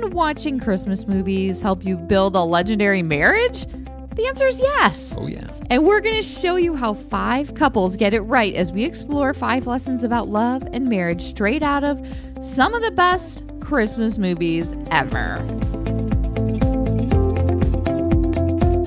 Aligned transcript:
Can 0.00 0.12
watching 0.12 0.58
Christmas 0.58 1.06
movies 1.06 1.60
help 1.60 1.84
you 1.84 1.98
build 1.98 2.34
a 2.34 2.40
legendary 2.40 3.02
marriage? 3.02 3.66
The 3.66 4.26
answer 4.28 4.46
is 4.46 4.58
yes. 4.58 5.14
Oh, 5.18 5.26
yeah. 5.26 5.46
And 5.68 5.84
we're 5.84 6.00
going 6.00 6.16
to 6.16 6.22
show 6.22 6.56
you 6.56 6.74
how 6.74 6.94
five 6.94 7.54
couples 7.54 7.96
get 7.96 8.14
it 8.14 8.20
right 8.20 8.54
as 8.54 8.72
we 8.72 8.84
explore 8.84 9.34
five 9.34 9.66
lessons 9.66 10.02
about 10.02 10.28
love 10.28 10.66
and 10.72 10.88
marriage 10.88 11.20
straight 11.20 11.62
out 11.62 11.84
of 11.84 12.00
some 12.40 12.72
of 12.72 12.82
the 12.82 12.92
best 12.92 13.42
Christmas 13.60 14.16
movies 14.16 14.66
ever. 14.90 15.36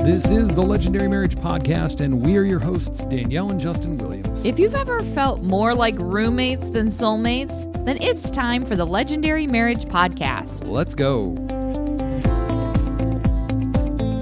This 0.03 0.31
is 0.31 0.55
the 0.55 0.63
Legendary 0.63 1.07
Marriage 1.07 1.35
Podcast, 1.35 1.99
and 1.99 2.25
we 2.25 2.37
are 2.37 2.43
your 2.43 2.59
hosts, 2.59 3.05
Danielle 3.05 3.51
and 3.51 3.59
Justin 3.59 3.99
Williams. 3.99 4.43
If 4.43 4.57
you've 4.57 4.75
ever 4.75 5.01
felt 5.01 5.43
more 5.43 5.75
like 5.75 5.95
roommates 5.99 6.69
than 6.69 6.87
soulmates, 6.87 7.71
then 7.85 7.97
it's 8.01 8.31
time 8.31 8.65
for 8.65 8.75
the 8.75 8.85
Legendary 8.85 9.47
Marriage 9.47 9.85
Podcast. 9.85 10.67
Let's 10.69 10.95
go. 10.95 11.35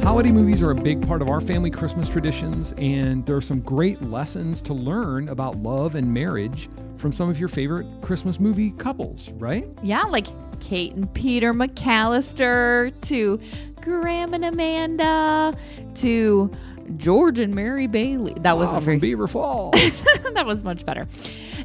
Holiday 0.04 0.32
movies 0.32 0.64
are 0.64 0.72
a 0.72 0.76
big 0.76 1.06
part 1.08 1.22
of 1.22 1.30
our 1.30 1.40
family 1.40 1.70
Christmas 1.70 2.10
traditions, 2.10 2.74
and 2.80 3.24
there 3.28 3.36
are 3.36 3.42
some 3.42 3.60
great 3.60 4.02
lessons 4.02 4.62
to 4.64 4.74
learn 4.74 5.30
about 5.30 5.58
love 5.58 5.94
and 5.96 6.12
marriage 6.12 6.70
from 6.98 7.14
some 7.14 7.30
of 7.30 7.40
your 7.40 7.48
favorite 7.50 7.86
Christmas 8.02 8.40
movie 8.40 8.72
couples, 8.72 9.30
right? 9.34 9.68
Yeah, 9.84 10.02
like 10.04 10.26
Kate 10.60 10.94
and 10.96 11.12
Peter 11.14 11.54
McCallister 11.54 13.00
to 13.02 13.40
Graham 13.82 14.34
and 14.34 14.44
Amanda 14.44 15.56
to 15.96 16.52
George 16.98 17.38
and 17.40 17.54
Mary 17.54 17.86
Bailey. 17.88 18.36
That 18.40 18.58
was 18.58 18.70
Ah, 18.70 18.74
a 18.74 18.76
from 18.78 18.86
very 18.86 18.98
Beaver 19.00 19.28
Falls. 19.28 19.76
that 20.34 20.46
was 20.48 20.64
much 20.64 20.84
better. 20.86 21.08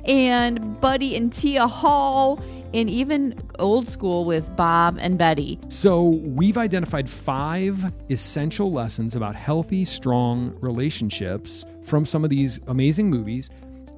And 0.07 0.81
Buddy 0.81 1.17
and 1.17 1.33
Tia 1.33 1.67
Hall, 1.67 2.41
and 2.75 2.91
even 2.91 3.41
old 3.59 3.89
school 3.89 4.25
with 4.25 4.57
Bob 4.57 4.99
and 5.01 5.17
Betty. 5.17 5.59
so, 5.69 6.03
we've 6.03 6.59
identified 6.59 7.09
five 7.09 7.93
essential 8.11 8.73
lessons 8.73 9.15
about 9.15 9.35
healthy, 9.35 9.85
strong 9.85 10.57
relationships 10.61 11.65
from 11.83 12.05
some 12.05 12.25
of 12.25 12.31
these 12.31 12.61
amazing 12.67 13.09
movies. 13.09 13.51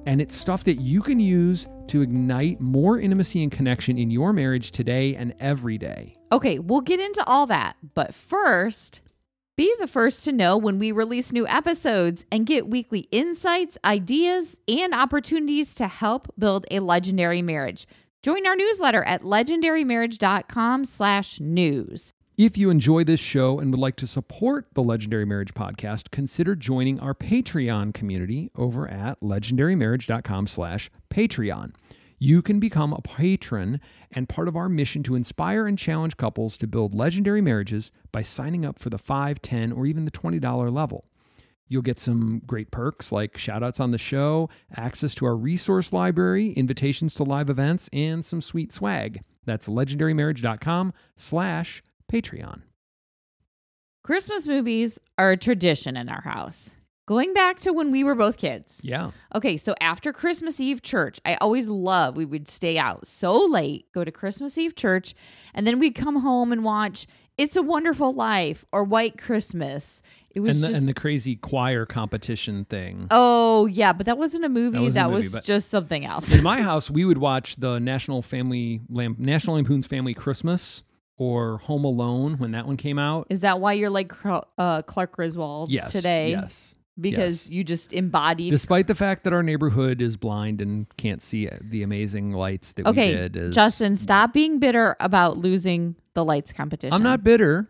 And 0.05 0.21
it's 0.21 0.35
stuff 0.35 0.63
that 0.63 0.79
you 0.79 1.01
can 1.01 1.19
use 1.19 1.67
to 1.87 2.01
ignite 2.01 2.61
more 2.61 2.99
intimacy 2.99 3.43
and 3.43 3.51
connection 3.51 3.97
in 3.97 4.09
your 4.09 4.31
marriage 4.31 4.71
today 4.71 5.15
and 5.15 5.33
every 5.39 5.77
day. 5.77 6.15
Okay, 6.31 6.59
we'll 6.59 6.81
get 6.81 6.99
into 6.99 7.23
all 7.25 7.45
that, 7.47 7.75
but 7.95 8.13
first, 8.13 9.01
be 9.59 9.75
the 9.77 9.87
first 9.87 10.23
to 10.23 10.31
know 10.31 10.55
when 10.55 10.79
we 10.79 10.89
release 10.89 11.33
new 11.33 11.45
episodes 11.45 12.25
and 12.31 12.45
get 12.45 12.69
weekly 12.69 13.09
insights, 13.11 13.77
ideas, 13.83 14.57
and 14.69 14.93
opportunities 14.93 15.75
to 15.75 15.85
help 15.85 16.33
build 16.39 16.65
a 16.71 16.79
legendary 16.79 17.41
marriage. 17.41 17.85
Join 18.23 18.47
our 18.47 18.55
newsletter 18.55 19.03
at 19.03 19.21
legendarymarriage.com 19.21 20.85
slash 20.85 21.41
news. 21.41 22.13
If 22.37 22.57
you 22.57 22.69
enjoy 22.69 23.03
this 23.03 23.19
show 23.19 23.59
and 23.59 23.71
would 23.71 23.81
like 23.81 23.97
to 23.97 24.07
support 24.07 24.67
the 24.75 24.81
Legendary 24.81 25.25
Marriage 25.25 25.53
Podcast, 25.53 26.09
consider 26.09 26.55
joining 26.55 26.97
our 27.01 27.13
Patreon 27.13 27.93
community 27.93 28.51
over 28.55 28.87
at 28.87 29.19
legendarymarriage.com 29.19 30.47
slash 30.47 30.89
Patreon. 31.09 31.73
You 32.21 32.41
can 32.41 32.59
become 32.59 32.91
a 32.91 33.01
patron 33.01 33.79
and 34.11 34.27
part 34.27 34.49
of 34.49 34.57
our 34.57 34.67
mission 34.67 35.03
to 35.03 35.15
inspire 35.15 35.65
and 35.65 35.79
challenge 35.79 36.17
couples 36.17 36.57
to 36.57 36.67
build 36.67 36.93
legendary 36.93 37.39
marriages 37.39 37.91
by 38.11 38.23
signing 38.23 38.65
up 38.65 38.77
for 38.77 38.89
the 38.89 38.97
5 38.97 39.41
10 39.41 39.71
or 39.71 39.85
even 39.85 40.03
the 40.03 40.11
$20 40.11 40.73
level. 40.73 41.05
You'll 41.69 41.81
get 41.81 41.99
some 41.99 42.41
great 42.45 42.71
perks 42.71 43.11
like 43.11 43.37
shoutouts 43.37 43.79
on 43.79 43.91
the 43.91 43.97
show, 43.97 44.49
access 44.75 45.15
to 45.15 45.25
our 45.25 45.37
resource 45.37 45.93
library, 45.93 46.51
invitations 46.53 47.13
to 47.15 47.23
live 47.23 47.49
events, 47.49 47.89
and 47.93 48.25
some 48.25 48.41
sweet 48.41 48.73
swag. 48.73 49.21
That's 49.45 49.69
legendarymarriage.com 49.69 50.93
slash 51.15 51.83
Patreon. 52.11 52.63
Christmas 54.03 54.47
movies 54.47 54.99
are 55.17 55.31
a 55.31 55.37
tradition 55.37 55.95
in 55.95 56.09
our 56.09 56.21
house. 56.21 56.71
Going 57.09 57.33
back 57.33 57.57
to 57.61 57.73
when 57.73 57.89
we 57.89 58.03
were 58.03 58.13
both 58.13 58.37
kids. 58.37 58.81
Yeah. 58.83 59.09
Okay, 59.33 59.57
so 59.57 59.73
after 59.81 60.13
Christmas 60.13 60.59
Eve 60.59 60.83
church, 60.83 61.19
I 61.25 61.37
always 61.41 61.67
loved 61.67 62.15
we 62.15 62.23
would 62.23 62.47
stay 62.47 62.77
out 62.77 63.07
so 63.07 63.35
late, 63.47 63.91
go 63.93 64.03
to 64.03 64.11
Christmas 64.11 64.59
Eve 64.59 64.75
church, 64.75 65.15
and 65.55 65.65
then 65.65 65.79
we'd 65.79 65.95
come 65.95 66.17
home 66.17 66.51
and 66.51 66.63
watch 66.63 67.07
It's 67.35 67.55
a 67.55 67.63
Wonderful 67.63 68.13
Life 68.13 68.63
or 68.71 68.83
White 68.83 69.17
Christmas. 69.17 70.03
It 70.29 70.41
was 70.41 70.57
And 70.57 70.63
the, 70.63 70.67
just 70.67 70.79
and 70.81 70.87
the 70.87 70.93
crazy 70.93 71.35
choir 71.35 71.87
competition 71.87 72.65
thing. 72.65 73.07
Oh, 73.09 73.65
yeah, 73.65 73.91
but 73.91 74.05
that 74.05 74.19
wasn't 74.19 74.45
a 74.45 74.49
movie. 74.49 74.77
That, 74.77 74.83
wasn't 74.83 75.05
a 75.07 75.09
movie, 75.09 75.29
was 75.29 75.43
just 75.43 75.71
something 75.71 76.05
else. 76.05 76.31
In 76.31 76.43
my 76.43 76.61
house, 76.61 76.91
we 76.91 77.05
would 77.05 77.17
watch 77.17 77.55
the 77.55 77.79
National 77.79 78.21
Family 78.21 78.81
Lamp, 78.87 79.17
National 79.17 79.55
Lampoon's 79.55 79.87
Family 79.87 80.13
Christmas 80.13 80.83
or 81.17 81.57
Home 81.63 81.85
Alone 81.85 82.37
when 82.37 82.51
that 82.51 82.67
one 82.67 82.77
came 82.77 82.99
out. 82.99 83.25
Is 83.31 83.41
that 83.41 83.59
why 83.59 83.73
you're 83.73 83.89
like 83.89 84.13
uh, 84.23 84.83
Clark 84.83 85.13
Griswold 85.13 85.71
Yes. 85.71 85.91
today? 85.91 86.29
Yes. 86.29 86.75
Because 86.99 87.45
yes. 87.45 87.49
you 87.49 87.63
just 87.63 87.93
embodied. 87.93 88.51
Despite 88.51 88.87
the 88.87 88.95
fact 88.95 89.23
that 89.23 89.33
our 89.33 89.43
neighborhood 89.43 90.01
is 90.01 90.17
blind 90.17 90.61
and 90.61 90.85
can't 90.97 91.21
see 91.21 91.49
the 91.61 91.83
amazing 91.83 92.31
lights 92.33 92.73
that 92.73 92.85
okay, 92.85 93.09
we 93.09 93.15
did, 93.15 93.35
is, 93.35 93.55
Justin, 93.55 93.95
stop 93.95 94.33
being 94.33 94.59
bitter 94.59 94.95
about 94.99 95.37
losing 95.37 95.95
the 96.13 96.25
lights 96.25 96.51
competition. 96.51 96.93
I'm 96.93 97.03
not 97.03 97.23
bitter. 97.23 97.69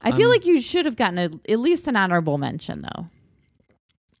I 0.00 0.12
feel 0.12 0.28
like 0.28 0.44
you 0.44 0.60
should 0.60 0.84
have 0.84 0.96
gotten 0.96 1.18
a, 1.18 1.30
at 1.50 1.58
least 1.58 1.88
an 1.88 1.96
honorable 1.96 2.36
mention, 2.36 2.82
though. 2.82 3.06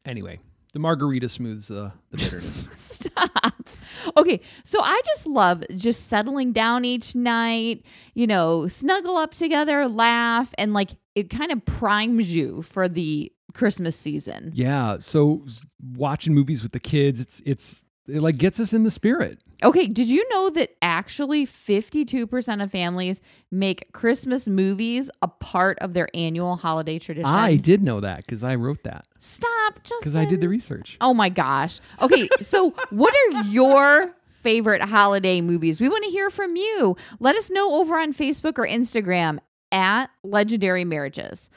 Anyway, 0.06 0.40
the 0.72 0.78
margarita 0.78 1.28
smooths 1.28 1.70
uh, 1.70 1.90
the 2.10 2.16
bitterness. 2.18 2.66
Stop. 2.78 3.68
Okay, 4.16 4.40
so 4.64 4.82
I 4.82 5.00
just 5.06 5.26
love 5.26 5.62
just 5.76 6.08
settling 6.08 6.52
down 6.52 6.84
each 6.84 7.14
night, 7.14 7.84
you 8.14 8.26
know, 8.26 8.66
snuggle 8.68 9.16
up 9.16 9.34
together, 9.34 9.88
laugh, 9.88 10.52
and 10.58 10.74
like 10.74 10.90
it 11.14 11.30
kind 11.30 11.52
of 11.52 11.64
primes 11.64 12.34
you 12.34 12.62
for 12.62 12.88
the 12.88 13.32
Christmas 13.54 13.96
season. 13.96 14.52
yeah. 14.54 14.98
So 14.98 15.46
watching 15.94 16.34
movies 16.34 16.62
with 16.62 16.72
the 16.72 16.80
kids, 16.80 17.20
it's 17.20 17.40
it's 17.46 17.84
it 18.06 18.20
like 18.20 18.36
gets 18.36 18.60
us 18.60 18.74
in 18.74 18.84
the 18.84 18.90
spirit. 18.90 19.40
Okay, 19.62 19.86
did 19.86 20.08
you 20.08 20.28
know 20.28 20.50
that 20.50 20.76
actually 20.82 21.46
52% 21.46 22.62
of 22.62 22.70
families 22.70 23.22
make 23.50 23.90
Christmas 23.92 24.46
movies 24.46 25.08
a 25.22 25.28
part 25.28 25.78
of 25.78 25.94
their 25.94 26.08
annual 26.12 26.56
holiday 26.56 26.98
tradition? 26.98 27.24
I 27.24 27.56
did 27.56 27.82
know 27.82 28.00
that 28.00 28.18
because 28.18 28.44
I 28.44 28.56
wrote 28.56 28.82
that 28.82 29.06
Stop, 29.20 29.76
Justin. 29.76 29.96
because 30.00 30.16
I 30.16 30.26
did 30.26 30.42
the 30.42 30.48
research. 30.50 30.98
Oh 31.00 31.14
my 31.14 31.30
gosh. 31.30 31.80
Okay, 32.02 32.28
so 32.42 32.74
what 32.90 33.14
are 33.14 33.42
your 33.44 34.14
favorite 34.42 34.82
holiday 34.82 35.40
movies? 35.40 35.80
We 35.80 35.88
want 35.88 36.04
to 36.04 36.10
hear 36.10 36.28
from 36.28 36.56
you. 36.56 36.96
Let 37.20 37.36
us 37.36 37.50
know 37.50 37.76
over 37.80 37.98
on 37.98 38.12
Facebook 38.12 38.58
or 38.58 38.66
Instagram 38.66 39.38
at 39.72 40.10
Legendary 40.22 40.84
Marriages. 40.84 41.48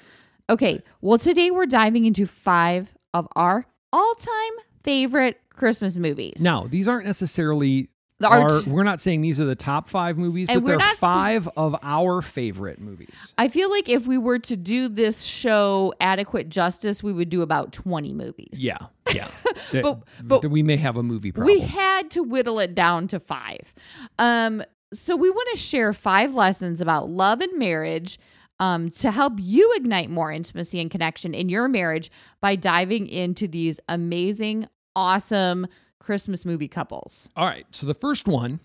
Okay, 0.50 0.81
well, 1.02 1.18
today 1.18 1.52
we're 1.52 1.66
diving 1.66 2.06
into 2.06 2.25
five 2.25 2.94
of 3.13 3.28
our 3.35 3.66
all 3.91 4.16
time 4.16 4.53
favorite 4.84 5.40
Christmas 5.53 5.97
movies. 5.97 6.35
Now, 6.40 6.68
these 6.69 6.88
aren't 6.88 7.06
necessarily 7.06 7.90
The 8.19 8.28
our, 8.30 8.41
art- 8.52 8.68
we're 8.68 8.84
not 8.84 9.02
saying 9.02 9.22
these 9.22 9.40
are 9.41 9.46
the 9.46 9.56
top 9.56 9.90
five 9.90 10.18
movies, 10.18 10.47
And 10.50 10.62
but 10.62 10.63
we're 10.63 10.69
they're 10.78 10.88
not 10.88 10.96
five 10.97 11.50
of 11.57 11.75
our 11.84 12.22
favorite 12.22 12.80
movies. 12.80 13.34
I 13.38 13.50
feel 13.50 13.69
like 13.69 13.90
if 13.90 14.07
we 14.07 14.18
were 14.18 14.40
to 14.40 14.56
do 14.56 14.88
this 14.88 15.24
show 15.24 15.94
adequate 16.00 16.47
justice, 16.47 17.03
we 17.03 17.12
would 17.12 17.30
do 17.30 17.41
about 17.41 17.74
20 17.74 18.13
movies. 18.13 18.50
Yeah, 18.63 18.78
yeah. 19.13 19.28
That- 19.72 19.84
But- 19.84 20.03
but 20.24 20.41
that 20.44 20.50
we 20.50 20.63
may 20.63 20.78
have 20.78 20.96
a 20.96 21.03
movie 21.03 21.34
problem. 21.34 21.53
We 21.53 21.62
had 21.62 22.09
to 22.12 22.24
whittle 22.24 22.59
it 22.59 22.74
down 22.74 23.09
to 23.09 23.19
five. 23.19 23.74
Um, 24.18 24.63
so 24.94 25.18
we 25.18 25.30
want 25.30 25.50
to 25.52 25.57
share 25.57 25.91
five 25.91 26.34
lessons 26.34 26.80
about 26.80 27.09
love 27.09 27.41
and 27.41 27.59
marriage 27.59 28.18
um, 28.59 28.90
to 28.90 29.12
help 29.12 29.34
you 29.38 29.73
ignite 29.75 30.09
more 30.09 30.31
intimacy 30.31 30.79
and 30.79 30.90
connection 30.90 31.34
in 31.34 31.50
your 31.50 31.68
marriage 31.68 32.09
by 32.41 32.56
diving 32.56 33.07
into 33.07 33.47
these 33.47 33.79
amazing, 33.88 34.68
awesome 34.95 35.68
Christmas 36.00 36.45
movie 36.45 36.68
couples. 36.68 37.29
All 37.35 37.45
right. 37.45 37.66
So 37.69 37.85
the 37.85 37.94
first 37.94 38.28
one 38.28 38.59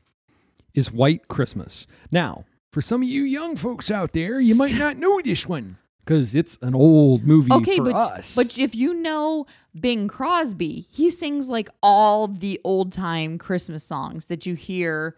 is 0.74 0.90
White 0.92 1.28
Christmas. 1.28 1.86
Now, 2.10 2.44
for 2.70 2.80
some 2.80 3.02
of 3.02 3.08
you 3.08 3.22
young 3.22 3.56
folks 3.56 3.90
out 3.90 4.12
there, 4.12 4.40
you 4.40 4.54
might 4.54 4.74
not 4.74 4.96
know 4.96 5.20
this 5.22 5.46
one 5.46 5.76
because 6.04 6.34
it's 6.34 6.56
an 6.62 6.74
old 6.74 7.24
movie 7.24 7.52
Okay, 7.52 7.76
for 7.76 7.84
but 7.84 7.94
us. 7.94 8.34
but 8.34 8.58
if 8.58 8.74
you 8.74 8.94
know 8.94 9.46
Bing 9.78 10.08
Crosby, 10.08 10.86
he 10.90 11.10
sings 11.10 11.48
like 11.48 11.68
all 11.82 12.26
the 12.28 12.58
old 12.64 12.92
time 12.92 13.36
Christmas 13.38 13.84
songs 13.84 14.26
that 14.26 14.46
you 14.46 14.54
hear 14.54 15.16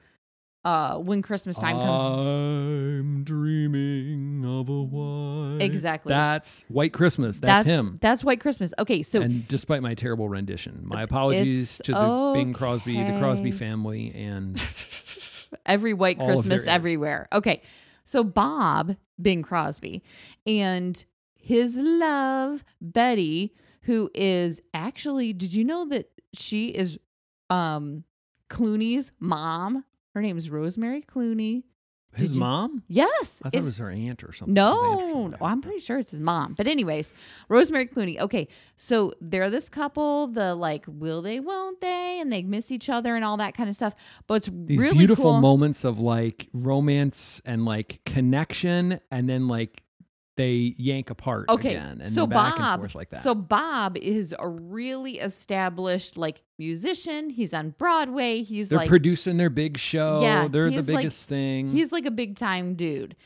uh, 0.65 0.99
when 0.99 1.23
Christmas 1.23 1.59
time 1.59 1.77
comes. 1.77 2.27
I'm 2.27 3.25
dreaming 3.25 4.45
of 4.45 4.69
a 4.69 4.83
white. 4.83 5.65
Exactly. 5.65 6.11
That's 6.11 6.65
White 6.69 6.93
Christmas. 6.93 7.39
That's, 7.41 7.67
him. 7.67 7.99
That's 8.01 8.25
White 8.25 8.41
Christmas. 8.41 8.73
Okay, 8.79 9.03
so 9.03 9.23
and 9.23 9.47
despite 9.47 9.83
my 9.83 9.95
terrible 9.95 10.29
rendition, 10.29 10.81
my 10.85 11.03
apologies 11.03 11.81
to 11.85 11.93
the 11.93 12.33
Bing 12.35 12.53
Crosby, 12.53 13.03
the 13.03 13.19
Crosby 13.19 13.53
family, 13.53 14.13
and 14.15 14.61
every 15.67 15.95
white 15.95 16.19
Christmas 16.19 16.67
everywhere. 16.67 17.29
Okay. 17.33 17.63
So 18.07 18.23
Bob 18.23 18.97
Bing 19.21 19.43
Crosby 19.43 20.03
and 20.47 21.05
his 21.37 21.77
love 21.77 22.65
Betty 22.81 23.55
who 23.83 24.11
is 24.15 24.61
actually 24.73 25.33
did 25.33 25.55
you 25.55 25.65
know 25.65 25.87
that 25.89 26.11
she 26.33 26.69
is 26.69 26.99
um 27.51 28.05
Clooney's 28.51 29.13
mom? 29.21 29.85
Her 30.15 30.23
name 30.23 30.39
is 30.39 30.49
Rosemary 30.51 31.03
Clooney. 31.03 31.65
His 32.17 32.35
you- 32.35 32.39
mom? 32.41 32.85
Yes. 32.87 33.41
I 33.45 33.51
thought 33.51 33.55
it 33.59 33.65
was 33.65 33.79
her 33.79 33.91
aunt 33.91 34.23
or 34.23 34.31
something. 34.33 34.55
His 34.55 34.65
aunt 34.65 35.03
or 35.03 35.07
no, 35.09 35.27
no, 35.27 35.37
I'm 35.41 35.61
pretty 35.61 35.81
sure 35.81 35.99
it's 35.99 36.13
his 36.13 36.21
mom. 36.21 36.55
But 36.55 36.69
anyways, 36.69 37.13
Rosemary 37.49 37.89
Clooney. 37.89 38.21
Okay, 38.21 38.47
so 38.77 39.13
they're 39.21 39.51
this 39.51 39.69
couple. 39.69 40.29
The 40.29 40.55
like, 40.55 40.85
will 40.87 41.23
they, 41.23 41.41
won't 41.41 41.81
they, 41.81 42.21
and 42.21 42.33
they 42.33 42.43
miss 42.43 42.71
each 42.71 42.89
other 42.89 43.17
and 43.17 43.25
all 43.25 43.37
that 43.39 43.55
kind 43.57 43.69
of 43.69 43.75
stuff. 43.75 43.95
But 44.29 44.35
it's 44.35 44.51
These 44.53 44.81
really 44.81 44.97
beautiful 44.99 45.25
cool. 45.33 45.41
moments 45.41 45.83
of 45.85 45.99
like 45.99 46.49
romance 46.53 47.43
and 47.45 47.65
like 47.65 48.01
connection, 48.07 49.01
and 49.11 49.29
then 49.29 49.49
like 49.49 49.83
they 50.37 50.75
yank 50.79 51.11
apart 51.11 51.49
Okay, 51.49 51.75
again, 51.77 52.01
and 52.03 52.13
so 52.13 52.27
back 52.27 52.57
Bob, 52.57 52.81
and 52.81 52.83
forth 52.83 52.95
like 52.95 53.11
that. 53.11 53.23
so 53.23 53.35
Bob 53.35 53.97
is 53.97 54.35
a 54.39 54.49
really 54.49 55.19
established 55.21 56.17
like 56.17 56.43
musician. 56.59 57.31
He's 57.31 57.55
on 57.55 57.71
Broadway. 57.71 58.43
He's 58.43 58.69
they're 58.69 58.79
like 58.79 58.89
producing 58.89 59.37
their 59.37 59.51
big 59.51 59.79
show. 59.79 60.21
Yeah, 60.23 60.49
they're 60.49 60.67
the 60.71 60.73
he's 60.77 60.89
like- 60.89 61.03
biggest 61.03 61.29
thing. 61.29 61.71
He's 61.71 61.93
like 61.93 62.07
a 62.07 62.11
big 62.11 62.37
time 62.37 62.75
dude. 62.75 63.17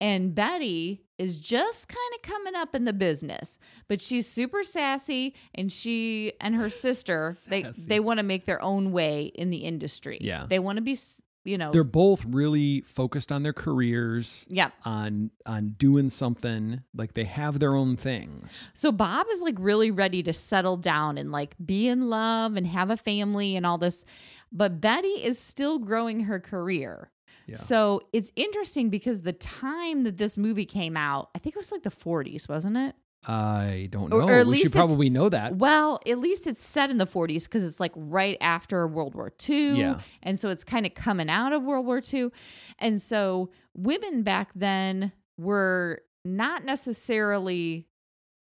And 0.00 0.34
Betty 0.34 1.04
is 1.16 1.36
just 1.36 1.86
kind 1.86 1.98
of 2.16 2.22
coming 2.22 2.56
up 2.56 2.74
in 2.74 2.84
the 2.86 2.92
business, 2.92 3.60
but 3.86 4.00
she's 4.02 4.28
super 4.28 4.64
sassy 4.64 5.32
and 5.54 5.70
she 5.70 6.32
and 6.40 6.56
her 6.56 6.68
sister, 6.68 7.36
they 7.46 7.62
they 7.78 8.00
want 8.00 8.18
to 8.18 8.24
make 8.24 8.44
their 8.44 8.60
own 8.60 8.90
way 8.90 9.26
in 9.26 9.50
the 9.50 9.58
industry. 9.58 10.18
Yeah. 10.20 10.46
They 10.48 10.58
want 10.58 10.76
to 10.78 10.82
be, 10.82 10.98
you 11.44 11.58
know, 11.58 11.72
they're 11.72 11.84
both 11.84 12.24
really 12.24 12.82
focused 12.82 13.32
on 13.32 13.42
their 13.42 13.52
careers, 13.52 14.46
yeah. 14.48 14.70
on 14.84 15.30
on 15.44 15.74
doing 15.78 16.08
something. 16.10 16.82
Like 16.94 17.14
they 17.14 17.24
have 17.24 17.58
their 17.58 17.74
own 17.74 17.96
things. 17.96 18.70
So 18.74 18.92
Bob 18.92 19.26
is 19.32 19.40
like 19.40 19.56
really 19.58 19.90
ready 19.90 20.22
to 20.22 20.32
settle 20.32 20.76
down 20.76 21.18
and 21.18 21.32
like 21.32 21.56
be 21.64 21.88
in 21.88 22.08
love 22.08 22.56
and 22.56 22.66
have 22.66 22.90
a 22.90 22.96
family 22.96 23.56
and 23.56 23.66
all 23.66 23.78
this. 23.78 24.04
But 24.52 24.80
Betty 24.80 25.08
is 25.08 25.38
still 25.38 25.78
growing 25.78 26.20
her 26.20 26.38
career. 26.38 27.10
Yeah. 27.46 27.56
So 27.56 28.02
it's 28.12 28.30
interesting 28.36 28.88
because 28.88 29.22
the 29.22 29.32
time 29.32 30.04
that 30.04 30.18
this 30.18 30.36
movie 30.36 30.64
came 30.64 30.96
out, 30.96 31.30
I 31.34 31.38
think 31.38 31.56
it 31.56 31.58
was 31.58 31.72
like 31.72 31.82
the 31.82 31.90
40s, 31.90 32.48
wasn't 32.48 32.76
it? 32.76 32.94
I 33.24 33.88
don't 33.90 34.10
know. 34.10 34.16
Or- 34.16 34.22
or 34.22 34.32
at 34.32 34.46
we 34.46 34.52
least 34.52 34.64
should 34.64 34.72
probably 34.72 35.08
know 35.10 35.28
that. 35.28 35.56
Well, 35.56 36.00
at 36.06 36.18
least 36.18 36.46
it's 36.46 36.64
set 36.64 36.90
in 36.90 36.98
the 36.98 37.06
40s 37.06 37.44
because 37.44 37.62
it's 37.62 37.78
like 37.78 37.92
right 37.94 38.36
after 38.40 38.86
World 38.86 39.14
War 39.14 39.32
II. 39.48 39.78
Yeah. 39.78 40.00
And 40.22 40.40
so 40.40 40.48
it's 40.48 40.64
kind 40.64 40.86
of 40.86 40.94
coming 40.94 41.30
out 41.30 41.52
of 41.52 41.62
World 41.62 41.86
War 41.86 42.02
II. 42.12 42.30
And 42.78 43.00
so 43.00 43.50
women 43.76 44.22
back 44.22 44.50
then 44.54 45.12
were 45.38 46.00
not 46.24 46.64
necessarily, 46.64 47.86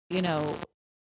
you 0.09 0.21
know, 0.21 0.55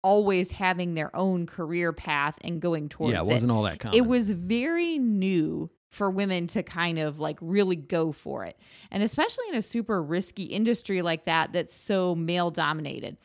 always 0.03 0.51
having 0.51 0.93
their 0.93 1.15
own 1.15 1.47
career 1.47 1.91
path 1.91 2.37
and 2.41 2.61
going 2.61 2.87
towards 2.89 3.13
Yeah, 3.13 3.21
it 3.21 3.25
wasn't 3.25 3.51
all 3.51 3.63
that 3.63 3.79
common. 3.79 3.97
it 3.97 4.05
was 4.05 4.29
very 4.29 4.99
new 4.99 5.71
for 5.89 6.09
women 6.09 6.47
to 6.47 6.63
kind 6.63 6.99
of 6.99 7.19
like 7.19 7.37
really 7.41 7.75
go 7.77 8.11
for 8.11 8.43
it. 8.43 8.57
And 8.91 9.01
especially 9.03 9.45
in 9.49 9.55
a 9.55 9.61
super 9.61 10.01
risky 10.03 10.43
industry 10.43 11.01
like 11.01 11.25
that 11.25 11.53
that's 11.53 11.73
so 11.75 12.15
male 12.15 12.51
dominated. 12.51 13.17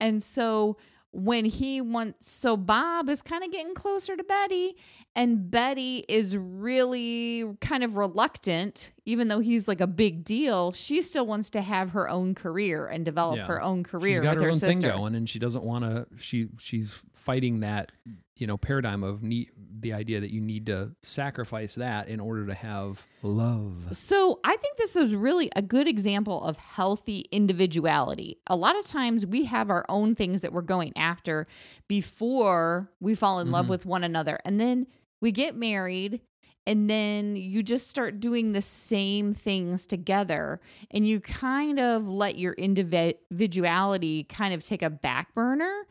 And 0.00 0.22
so 0.22 0.76
when 1.10 1.44
he 1.46 1.80
wants 1.80 2.30
so 2.30 2.56
Bob 2.56 3.08
is 3.08 3.22
kind 3.22 3.42
of 3.42 3.50
getting 3.50 3.74
closer 3.74 4.14
to 4.14 4.22
Betty 4.22 4.76
and 5.16 5.50
Betty 5.50 6.04
is 6.06 6.36
really 6.36 7.46
kind 7.62 7.82
of 7.82 7.96
reluctant 7.96 8.92
even 9.06 9.28
though 9.28 9.38
he's 9.38 9.66
like 9.66 9.80
a 9.80 9.86
big 9.86 10.22
deal 10.22 10.70
she 10.72 11.00
still 11.00 11.24
wants 11.26 11.48
to 11.48 11.62
have 11.62 11.90
her 11.90 12.10
own 12.10 12.34
career 12.34 12.86
and 12.86 13.06
develop 13.06 13.38
Yeah. 13.38 13.46
her 13.46 13.62
own 13.62 13.84
career 13.84 14.16
She's 14.16 14.20
got 14.20 14.34
with 14.34 14.38
her 14.40 14.44
her, 14.44 14.48
own 14.50 14.58
sister. 14.58 14.80
thing 14.82 14.90
going, 14.98 15.14
and 15.14 15.26
she 15.26 15.38
doesn't 15.38 15.64
want 15.64 15.84
to. 15.84 16.06
She 16.22 16.48
she's 16.58 16.98
fighting 17.14 17.60
that 17.60 17.90
you 18.38 18.46
know 18.46 18.56
paradigm 18.56 19.02
of 19.04 19.22
need 19.22 19.50
the 19.80 19.92
idea 19.92 20.18
that 20.20 20.30
you 20.30 20.40
need 20.40 20.66
to 20.66 20.90
sacrifice 21.02 21.74
that 21.76 22.08
in 22.08 22.18
order 22.20 22.46
to 22.46 22.54
have 22.54 23.04
love. 23.22 23.96
So 23.96 24.40
I 24.44 24.56
think 24.56 24.76
this 24.76 24.96
is 24.96 25.14
really 25.14 25.50
a 25.54 25.62
good 25.62 25.86
example 25.86 26.42
of 26.42 26.56
healthy 26.56 27.26
individuality. 27.30 28.38
A 28.48 28.56
lot 28.56 28.76
of 28.78 28.84
times 28.86 29.24
we 29.26 29.44
have 29.44 29.70
our 29.70 29.84
own 29.88 30.14
things 30.16 30.40
that 30.40 30.52
we're 30.52 30.62
going 30.62 30.92
after 30.96 31.46
before 31.86 32.90
we 33.00 33.14
fall 33.14 33.40
in 33.40 33.50
love 33.50 33.66
Mhm. 33.66 33.70
with 33.70 33.86
one 33.86 34.04
another. 34.04 34.38
And 34.44 34.60
then 34.60 34.86
we 35.20 35.32
get 35.32 35.56
married 35.56 36.20
and 36.66 36.88
then 36.88 37.34
you 37.34 37.62
just 37.62 37.88
start 37.88 38.20
doing 38.20 38.52
the 38.52 38.62
same 38.62 39.32
things 39.34 39.86
together 39.86 40.60
and 40.90 41.06
you 41.06 41.18
kind 41.20 41.78
of 41.80 42.06
let 42.08 42.38
your 42.38 42.52
individuality 42.54 44.24
kind 44.24 44.54
of 44.54 44.64
take 44.64 44.82
a 44.82 44.90
back 44.90 45.34
burner 45.34 45.86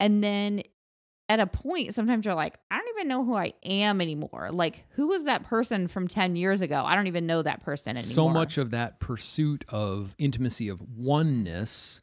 and 0.00 0.22
then 0.22 0.62
at 1.28 1.40
a 1.40 1.46
point 1.46 1.92
sometimes 1.94 2.24
you're 2.24 2.34
like 2.34 2.54
i 2.70 2.76
don't 2.78 2.88
even 2.96 3.08
know 3.08 3.24
who 3.24 3.34
i 3.34 3.52
am 3.64 4.00
anymore 4.00 4.48
like 4.52 4.84
who 4.90 5.08
was 5.08 5.24
that 5.24 5.42
person 5.42 5.88
from 5.88 6.06
10 6.06 6.36
years 6.36 6.60
ago 6.60 6.84
i 6.84 6.94
don't 6.94 7.06
even 7.08 7.26
know 7.26 7.42
that 7.42 7.62
person 7.64 7.96
anymore 7.96 8.12
So 8.14 8.28
much 8.28 8.58
of 8.58 8.70
that 8.70 9.00
pursuit 9.00 9.64
of 9.68 10.14
intimacy 10.18 10.68
of 10.68 10.80
oneness. 10.96 12.00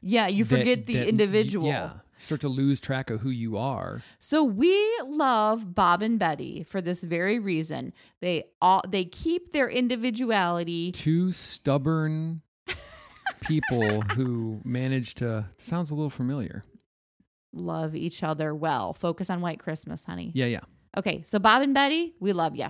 yeah 0.00 0.26
you 0.28 0.44
that- 0.44 0.58
forget 0.58 0.86
the 0.86 0.94
that- 0.94 1.08
individual 1.08 1.68
Yeah, 1.68 1.90
start 2.18 2.40
to 2.42 2.48
lose 2.48 2.80
track 2.80 3.10
of 3.10 3.20
who 3.20 3.28
you 3.30 3.58
are. 3.58 4.00
So 4.18 4.42
we 4.44 4.72
love 5.04 5.74
Bob 5.74 6.00
and 6.00 6.18
Betty 6.18 6.62
for 6.62 6.80
this 6.80 7.02
very 7.02 7.38
reason. 7.38 7.92
They 8.20 8.44
all 8.62 8.82
they 8.88 9.04
keep 9.04 9.52
their 9.52 9.68
individuality. 9.68 10.92
Two 10.92 11.32
stubborn 11.32 12.40
people 13.42 14.00
who 14.02 14.60
manage 14.64 15.14
to. 15.16 15.46
Sounds 15.58 15.90
a 15.90 15.94
little 15.94 16.08
familiar. 16.10 16.64
Love 17.54 17.94
each 17.94 18.22
other 18.22 18.54
well. 18.54 18.92
Focus 18.92 19.30
on 19.30 19.40
White 19.40 19.58
Christmas, 19.60 20.04
honey. 20.04 20.30
Yeah, 20.34 20.46
yeah. 20.46 20.60
Okay, 20.96 21.22
so 21.24 21.38
Bob 21.38 21.62
and 21.62 21.72
Betty, 21.72 22.14
we 22.20 22.32
love 22.32 22.54
you. 22.56 22.66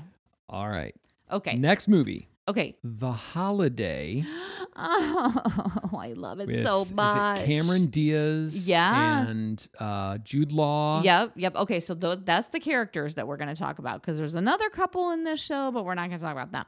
All 0.48 0.68
right. 0.68 0.94
Okay, 1.32 1.56
Next 1.56 1.88
movie, 1.88 2.28
okay. 2.48 2.76
The 2.84 3.12
Holiday. 3.12 4.24
Oh, 4.76 5.96
I 5.98 6.12
love 6.14 6.40
it 6.40 6.48
with- 6.48 6.66
so 6.66 6.82
is 6.82 6.90
it 6.90 6.94
much. 6.94 7.44
Cameron 7.44 7.86
Diaz. 7.86 8.66
Yeah. 8.68 9.26
And 9.28 9.64
uh, 9.78 10.18
Jude 10.18 10.50
Law. 10.52 11.00
Yep, 11.02 11.32
yep. 11.36 11.54
Okay, 11.54 11.78
so 11.80 11.94
th- 11.94 12.20
that's 12.24 12.48
the 12.48 12.58
characters 12.60 13.14
that 13.14 13.26
we're 13.28 13.36
going 13.36 13.54
to 13.54 13.60
talk 13.60 13.78
about 13.78 14.00
because 14.00 14.16
there's 14.18 14.34
another 14.34 14.68
couple 14.70 15.10
in 15.12 15.22
this 15.24 15.40
show, 15.40 15.70
but 15.70 15.84
we're 15.84 15.94
not 15.94 16.08
going 16.08 16.18
to 16.18 16.24
talk 16.24 16.32
about 16.32 16.50
that. 16.52 16.66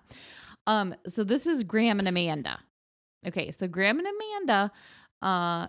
Um, 0.68 0.94
so 1.08 1.24
this 1.24 1.46
is 1.48 1.64
Graham 1.64 1.98
and 1.98 2.06
Amanda. 2.08 2.60
Okay, 3.26 3.50
so 3.50 3.66
Graham 3.66 3.98
and 3.98 4.06
Amanda, 4.06 4.70
uh, 5.22 5.66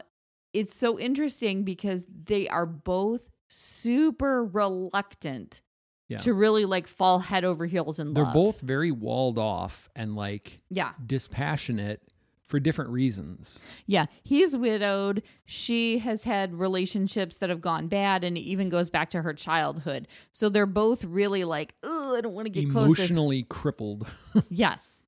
it's 0.59 0.75
so 0.75 0.97
interesting 0.99 1.63
because 1.63 2.05
they 2.25 2.47
are 2.49 2.65
both 2.65 3.29
super 3.49 4.43
reluctant 4.43 5.61
Yeah. 6.09 6.17
to 6.19 6.33
really 6.33 6.65
like 6.65 6.87
fall 6.87 7.19
head 7.19 7.43
over 7.45 7.65
heels 7.65 7.99
in 7.99 8.13
love. 8.13 8.15
They're 8.15 8.33
both 8.33 8.61
very 8.61 8.91
walled 8.91 9.37
off 9.37 9.89
and 9.95 10.15
like 10.15 10.59
yeah, 10.69 10.91
dispassionate 11.05 12.01
for 12.45 12.59
different 12.61 12.91
reasons. 12.91 13.59
yeah. 13.87 14.05
He's 14.23 14.55
widowed. 14.55 15.21
She 15.45 15.99
has 15.99 16.23
had 16.23 16.53
relationships 16.55 17.37
that 17.39 17.49
have 17.49 17.59
gone 17.59 17.89
bad, 17.89 18.23
and 18.23 18.37
it 18.37 18.41
even 18.41 18.69
goes 18.69 18.89
back 18.89 19.09
to 19.09 19.21
her 19.21 19.33
childhood. 19.33 20.07
So 20.31 20.47
they're 20.47 20.65
both 20.65 21.03
really 21.03 21.43
like, 21.43 21.75
oh, 21.83 22.15
I 22.15 22.21
don't 22.21 22.33
want 22.33 22.45
to 22.45 22.49
get 22.49 22.71
close 22.71 22.95
to 22.95 23.01
Emotionally 23.01 23.43
crippled. 23.43 24.07
Yes. 24.49 25.03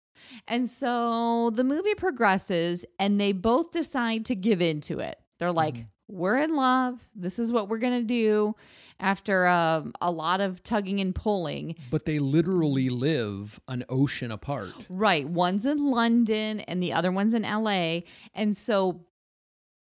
And 0.50 0.70
so 0.70 1.50
the 1.52 1.64
movie 1.64 1.96
progresses 1.96 2.84
and 3.00 3.22
they 3.22 3.32
both 3.32 3.72
decide 3.72 4.26
to 4.26 4.36
give 4.36 4.62
into 4.62 5.00
it. 5.00 5.18
They're 5.40 5.52
like, 5.52 5.76
Mm-hmm. 5.76 6.16
we're 6.18 6.38
in 6.38 6.56
love. 6.56 7.00
This 7.16 7.40
is 7.40 7.52
what 7.52 7.70
we're 7.70 7.78
going 7.80 8.00
to 8.02 8.06
do 8.08 8.56
after 9.00 9.48
um, 9.48 9.94
a 10.02 10.12
lot 10.12 10.42
of 10.42 10.62
tugging 10.64 11.00
and 11.00 11.16
pulling. 11.16 11.76
but 11.90 12.06
they 12.06 12.20
literally 12.20 12.90
live 12.90 13.60
an 13.68 13.86
ocean 13.90 14.32
apart. 14.32 14.86
Right. 14.90 15.28
One's 15.28 15.66
in 15.66 15.78
London 15.78 16.60
and 16.62 16.84
the 16.84 16.92
other 16.94 17.12
one's 17.12 17.34
in 17.34 17.44
LA. 17.44 18.02
And 18.34 18.58
so 18.58 19.06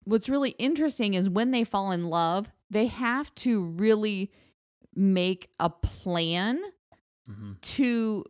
what's 0.04 0.30
really 0.30 0.52
interesting 0.52 1.16
is 1.16 1.28
when 1.30 1.50
they 1.52 1.64
fall 1.64 1.92
in 1.92 2.06
love, 2.06 2.52
they 2.70 2.86
have 2.86 3.34
to 3.36 3.66
really 3.66 4.32
make 4.96 5.50
a 5.60 5.70
plan 5.72 6.62
Mhm. 7.28 7.60
to 7.62 8.26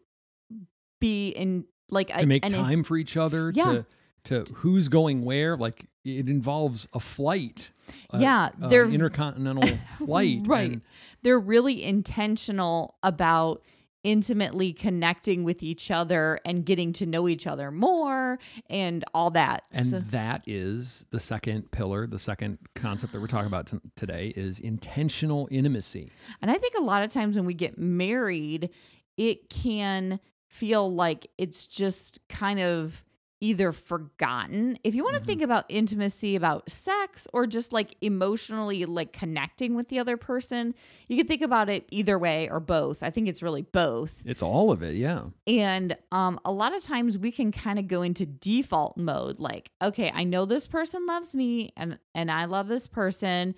be 1.00 1.30
in 1.30 1.66
like 1.90 2.10
a, 2.14 2.20
To 2.20 2.28
make 2.28 2.46
an- 2.46 2.52
time 2.52 2.84
for 2.84 2.96
each 2.98 3.18
other, 3.18 3.52
Yeah. 3.54 3.84
to 4.26 4.46
to 4.46 4.54
who's 4.56 4.88
going 4.90 5.24
where. 5.24 5.58
Like 5.58 5.88
it 6.06 6.28
involves 6.30 6.88
a 6.94 7.00
flight. 7.00 7.72
a- 8.12 8.20
Yeah, 8.20 8.50
they're- 8.58 8.90
intercontinental 8.90 9.78
flight. 9.98 10.42
Right. 10.46 10.72
and- 10.74 10.82
they're 11.22 11.40
really 11.40 11.84
intentional 11.84 12.96
about 13.04 13.64
intimately 14.04 14.72
connecting 14.72 15.44
with 15.44 15.62
each 15.62 15.92
other 15.92 16.40
and 16.46 16.66
getting 16.66 16.94
to 16.94 17.06
know 17.06 17.28
each 17.28 17.46
other 17.46 17.70
more 17.70 18.40
and 18.70 19.04
all 19.14 19.30
that. 19.32 19.64
And 19.74 19.88
So- 19.90 20.00
that 20.00 20.44
is 20.48 21.06
the 21.12 21.20
second 21.20 21.72
pillar, 21.72 22.08
the 22.08 22.18
second 22.20 22.60
concept 22.76 23.12
that 23.12 23.20
we're 23.20 23.28
talking 23.28 23.48
about 23.48 23.68
t- 23.68 23.78
today 23.98 24.32
is 24.38 24.60
intentional 24.62 25.50
intimacy. 25.52 26.12
and 26.42 26.50
I 26.50 26.58
think 26.58 26.76
a 26.80 26.82
lot 26.84 27.04
of 27.04 27.12
times 27.12 27.36
when 27.36 27.44
we 27.46 27.54
get 27.54 27.78
married, 27.78 28.70
it 29.18 29.50
can 29.50 30.22
feel 30.48 30.92
like 30.94 31.30
it's 31.38 31.68
just 31.68 32.22
kind 32.30 32.62
of 32.62 33.04
either 33.42 33.72
forgotten. 33.72 34.78
If 34.84 34.96
you 34.96 35.04
want 35.04 35.16
to 35.16 35.22
Mhm. 35.24 35.26
think 35.26 35.42
about 35.42 35.66
intimacy, 35.70 36.36
about 36.36 36.70
sex, 36.70 37.28
or 37.34 37.48
just 37.48 37.72
like 37.72 37.96
emotionally 38.02 38.86
like 38.86 39.14
connecting 39.14 39.76
with 39.76 39.88
the 39.88 39.98
other 40.00 40.18
person, 40.18 40.76
you 41.08 41.16
can 41.16 41.26
think 41.26 41.42
about 41.42 41.70
it 41.70 41.86
either 41.90 42.20
way 42.20 42.50
or 42.50 42.60
both. 42.60 43.02
I 43.02 43.10
think 43.10 43.28
it's 43.30 43.42
really 43.42 43.62
both. 43.62 44.22
It's 44.26 44.42
all 44.42 44.72
of 44.72 44.84
it. 44.84 44.96
Yeah. 44.98 45.26
And 45.48 45.98
um, 46.12 46.40
a 46.44 46.52
lot 46.52 46.76
of 46.76 46.84
times 46.84 47.18
we 47.18 47.32
can 47.32 47.52
kind 47.52 47.80
of 47.80 47.88
go 47.88 48.02
into 48.02 48.26
default 48.26 48.98
mode, 48.98 49.40
like, 49.40 49.72
okay, 49.82 50.12
I 50.14 50.26
know 50.26 50.46
this 50.46 50.68
person 50.68 51.06
loves 51.06 51.34
me, 51.34 51.72
and 51.78 51.98
and 52.14 52.30
I 52.30 52.46
love 52.46 52.68
this 52.68 52.88
person, 52.88 53.56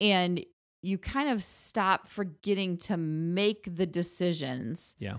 and 0.00 0.44
you 0.82 0.98
kind 0.98 1.28
of 1.30 1.42
stop 1.44 2.08
forgetting 2.08 2.76
to 2.76 2.96
make 2.96 3.76
the 3.76 3.86
decisions 3.86 4.96
Yeah. 4.98 5.18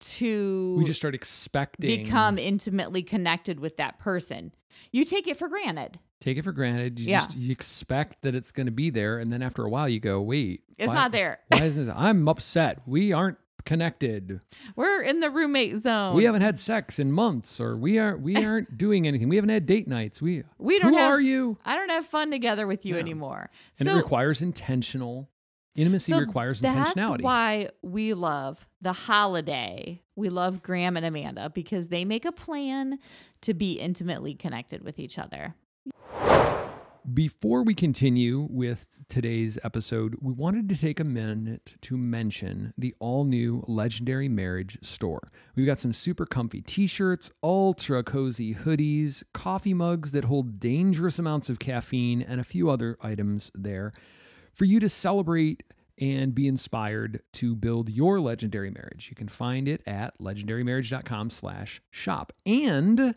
To 0.00 0.76
We 0.78 0.84
just 0.84 0.98
start 1.00 1.14
expecting. 1.14 2.02
become 2.04 2.38
intimately 2.38 3.02
connected 3.02 3.60
with 3.60 3.76
that 3.78 3.98
person. 3.98 4.52
You 4.92 5.04
take 5.04 5.26
it 5.28 5.36
for 5.36 5.48
granted. 5.48 5.98
take 6.20 6.36
it 6.36 6.42
for 6.44 6.52
granted. 6.52 6.98
You 7.00 7.08
Yeah. 7.08 7.20
just 7.26 7.36
you 7.36 7.50
expect 7.50 8.20
that 8.22 8.34
it's 8.34 8.52
going 8.52 8.66
to 8.66 8.72
be 8.72 8.90
there, 8.90 9.18
and 9.18 9.32
then 9.32 9.40
after 9.42 9.64
a 9.64 9.70
while, 9.70 9.88
you 9.88 10.00
go, 10.00 10.20
"Wait, 10.20 10.62
It's 10.76 10.88
why- 10.88 10.94
not 10.94 11.12
there. 11.12 11.38
Why 11.48 11.62
isn't 11.64 11.88
it? 11.88 11.94
I'm 11.96 12.28
upset. 12.28 12.82
We 12.86 13.10
aren't 13.12 13.38
connected. 13.64 14.40
We're 14.76 15.00
in 15.00 15.20
the 15.20 15.30
roommate 15.30 15.78
zone. 15.78 16.14
We 16.14 16.24
haven't 16.24 16.42
had 16.42 16.58
sex 16.58 16.98
in 16.98 17.10
months, 17.12 17.58
or 17.58 17.74
we 17.76 17.98
aren't 17.98 18.20
we 18.20 18.34
aren't 18.44 18.76
doing 18.76 19.06
anything. 19.06 19.30
We 19.30 19.36
haven't 19.36 19.48
had 19.50 19.64
date 19.64 19.88
nights. 19.88 20.20
We 20.20 20.42
We 20.58 20.78
don't 20.78 20.92
Who 20.92 20.98
have- 20.98 21.10
are 21.12 21.20
you? 21.20 21.56
I 21.64 21.74
don't 21.74 21.88
have 21.90 22.04
fun 22.04 22.30
together 22.30 22.66
with 22.66 22.84
you 22.84 22.96
anymore. 22.96 23.50
And 23.78 23.88
so 23.88 23.94
it 23.94 23.96
requires 23.96 24.42
intentional 24.42 25.29
intimacy. 25.74 26.12
so 26.12 26.18
requires 26.18 26.60
that's 26.60 26.74
intentionality. 26.74 26.94
That's 26.94 27.22
why 27.22 27.68
we 27.82 28.14
love 28.14 28.66
the 28.80 28.92
holiday. 28.92 30.02
We 30.16 30.28
love 30.28 30.62
Graham 30.62 30.96
and 30.96 31.06
Amanda 31.06 31.50
because 31.50 31.88
they 31.88 32.04
make 32.04 32.24
a 32.24 32.32
plan 32.32 32.98
to 33.42 33.54
be 33.54 33.74
intimately 33.74 34.34
connected 34.34 34.82
with 34.82 34.98
each 34.98 35.18
other. 35.18 35.54
Before 37.14 37.62
we 37.62 37.74
continue 37.74 38.46
with 38.50 38.86
today's 39.08 39.58
episode, 39.64 40.16
we 40.20 40.34
wanted 40.34 40.68
to 40.68 40.76
take 40.76 41.00
a 41.00 41.04
minute 41.04 41.74
to 41.80 41.96
mention 41.96 42.74
the 42.76 42.94
all 43.00 43.24
new 43.24 43.64
Legendary 43.66 44.28
Marriage 44.28 44.78
store. 44.82 45.22
We've 45.56 45.66
got 45.66 45.78
some 45.78 45.94
super 45.94 46.26
comfy 46.26 46.60
t 46.60 46.86
shirts, 46.86 47.30
ultra 47.42 48.04
cozy 48.04 48.54
hoodies, 48.54 49.24
coffee 49.32 49.72
mugs 49.72 50.12
that 50.12 50.24
hold 50.24 50.60
dangerous 50.60 51.18
amounts 51.18 51.48
of 51.48 51.58
caffeine, 51.58 52.20
and 52.20 52.38
a 52.38 52.44
few 52.44 52.68
other 52.68 52.98
items 53.00 53.50
there 53.54 53.92
for 54.60 54.66
you 54.66 54.78
to 54.78 54.90
celebrate 54.90 55.62
and 55.96 56.34
be 56.34 56.46
inspired 56.46 57.22
to 57.32 57.56
build 57.56 57.88
your 57.88 58.20
legendary 58.20 58.70
marriage. 58.70 59.06
You 59.08 59.16
can 59.16 59.28
find 59.28 59.66
it 59.66 59.80
at 59.86 60.18
legendarymarriage.com 60.18 61.30
slash 61.30 61.80
shop. 61.90 62.34
And 62.44 63.14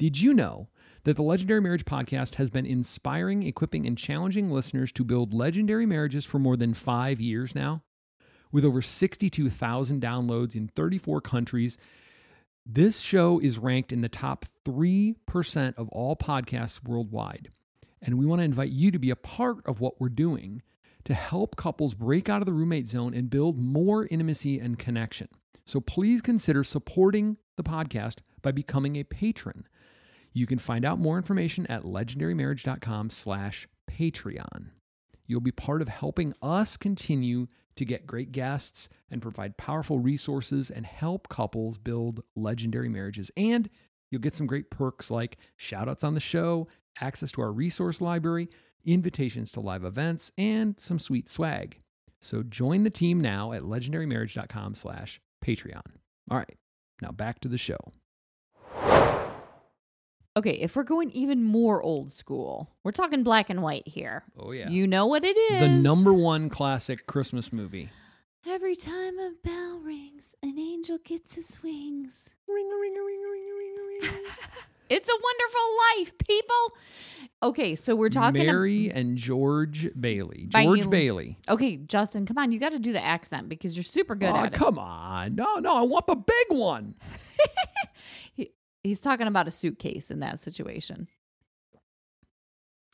did 0.00 0.20
you 0.20 0.34
know 0.34 0.66
that 1.04 1.14
the 1.14 1.22
Legendary 1.22 1.60
Marriage 1.60 1.84
Podcast 1.84 2.34
has 2.34 2.50
been 2.50 2.66
inspiring, 2.66 3.44
equipping, 3.44 3.86
and 3.86 3.96
challenging 3.96 4.50
listeners 4.50 4.90
to 4.94 5.04
build 5.04 5.32
legendary 5.32 5.86
marriages 5.86 6.24
for 6.24 6.40
more 6.40 6.56
than 6.56 6.74
five 6.74 7.20
years 7.20 7.54
now? 7.54 7.84
With 8.50 8.64
over 8.64 8.82
62,000 8.82 10.02
downloads 10.02 10.56
in 10.56 10.66
34 10.66 11.20
countries, 11.20 11.78
this 12.66 12.98
show 12.98 13.38
is 13.38 13.60
ranked 13.60 13.92
in 13.92 14.00
the 14.00 14.08
top 14.08 14.44
3% 14.64 15.74
of 15.76 15.88
all 15.90 16.16
podcasts 16.16 16.82
worldwide. 16.82 17.50
And 18.04 18.18
we 18.18 18.26
want 18.26 18.40
to 18.40 18.44
invite 18.44 18.70
you 18.70 18.90
to 18.90 18.98
be 18.98 19.10
a 19.10 19.16
part 19.16 19.66
of 19.66 19.80
what 19.80 20.00
we're 20.00 20.10
doing 20.10 20.62
to 21.04 21.14
help 21.14 21.56
couples 21.56 21.94
break 21.94 22.28
out 22.28 22.42
of 22.42 22.46
the 22.46 22.52
roommate 22.52 22.86
zone 22.86 23.14
and 23.14 23.30
build 23.30 23.58
more 23.58 24.06
intimacy 24.06 24.58
and 24.60 24.78
connection. 24.78 25.28
So 25.64 25.80
please 25.80 26.20
consider 26.20 26.62
supporting 26.62 27.38
the 27.56 27.62
podcast 27.62 28.18
by 28.42 28.52
becoming 28.52 28.96
a 28.96 29.04
patron. 29.04 29.66
You 30.32 30.46
can 30.46 30.58
find 30.58 30.84
out 30.84 30.98
more 30.98 31.16
information 31.16 31.66
at 31.66 31.82
legendarymarriage.com 31.82 33.10
slash 33.10 33.68
Patreon. 33.90 34.70
You'll 35.26 35.40
be 35.40 35.52
part 35.52 35.80
of 35.80 35.88
helping 35.88 36.34
us 36.42 36.76
continue 36.76 37.46
to 37.76 37.84
get 37.84 38.06
great 38.06 38.32
guests 38.32 38.88
and 39.10 39.22
provide 39.22 39.56
powerful 39.56 39.98
resources 39.98 40.70
and 40.70 40.84
help 40.84 41.28
couples 41.28 41.78
build 41.78 42.22
legendary 42.36 42.88
marriages. 42.88 43.30
And 43.36 43.70
you'll 44.14 44.20
get 44.20 44.32
some 44.32 44.46
great 44.46 44.70
perks 44.70 45.10
like 45.10 45.36
shout 45.56 45.88
outs 45.88 46.04
on 46.04 46.14
the 46.14 46.20
show, 46.20 46.68
access 47.00 47.32
to 47.32 47.42
our 47.42 47.50
resource 47.50 48.00
library, 48.00 48.48
invitations 48.84 49.50
to 49.50 49.60
live 49.60 49.84
events, 49.84 50.30
and 50.38 50.78
some 50.78 51.00
sweet 51.00 51.28
swag. 51.28 51.78
So 52.22 52.44
join 52.44 52.84
the 52.84 52.90
team 52.90 53.20
now 53.20 53.50
at 53.50 53.62
legendarymarriage.com 53.62 54.76
slash 54.76 55.20
Patreon. 55.44 55.82
All 56.30 56.38
right, 56.38 56.56
now 57.02 57.10
back 57.10 57.40
to 57.40 57.48
the 57.48 57.58
show. 57.58 57.76
Okay, 60.36 60.52
if 60.52 60.74
we're 60.76 60.84
going 60.84 61.10
even 61.10 61.42
more 61.42 61.82
old 61.82 62.12
school, 62.12 62.70
we're 62.84 62.92
talking 62.92 63.24
black 63.24 63.50
and 63.50 63.62
white 63.62 63.86
here. 63.86 64.22
Oh, 64.38 64.52
yeah. 64.52 64.68
You 64.68 64.86
know 64.86 65.06
what 65.06 65.24
it 65.24 65.36
is. 65.36 65.60
the 65.60 65.68
number 65.68 66.12
one 66.12 66.48
classic 66.48 67.06
Christmas 67.06 67.52
movie. 67.52 67.90
Every 68.46 68.76
time 68.76 69.18
a 69.18 69.32
bell 69.42 69.78
rings, 69.78 70.34
an 70.42 70.58
angel 70.58 70.98
gets 71.04 71.34
his 71.34 71.62
wings. 71.62 72.30
Ring 72.48 72.68
a 72.72 72.76
ring 72.76 72.96
a 72.96 73.02
ring 73.04 73.22
a 73.26 73.30
It's 74.90 75.08
a 75.08 75.18
wonderful 75.22 75.76
life, 75.98 76.18
people. 76.18 76.76
Okay, 77.42 77.74
so 77.74 77.96
we're 77.96 78.10
talking. 78.10 78.40
ab- 78.42 78.46
Mary 78.46 78.90
and 78.90 79.16
George 79.16 79.88
Bailey. 79.98 80.46
George 80.50 80.80
you- 80.80 80.88
Bailey. 80.90 81.38
okay, 81.48 81.76
Justin, 81.76 82.26
come 82.26 82.38
on, 82.38 82.52
you 82.52 82.58
got 82.58 82.70
to 82.70 82.78
do 82.78 82.92
the 82.92 83.02
accent 83.02 83.48
because 83.48 83.76
you're 83.76 83.82
super 83.84 84.14
good 84.14 84.30
oh, 84.30 84.36
at 84.36 84.46
it. 84.46 84.52
come 84.52 84.78
on. 84.78 85.34
No, 85.34 85.56
no, 85.56 85.76
I 85.76 85.82
want 85.82 86.06
the 86.06 86.16
big 86.16 86.58
one. 86.58 86.94
He, 88.34 88.50
he's 88.82 89.00
talking 89.00 89.26
about 89.26 89.48
a 89.48 89.50
suitcase 89.50 90.10
in 90.10 90.20
that 90.20 90.40
situation. 90.40 91.08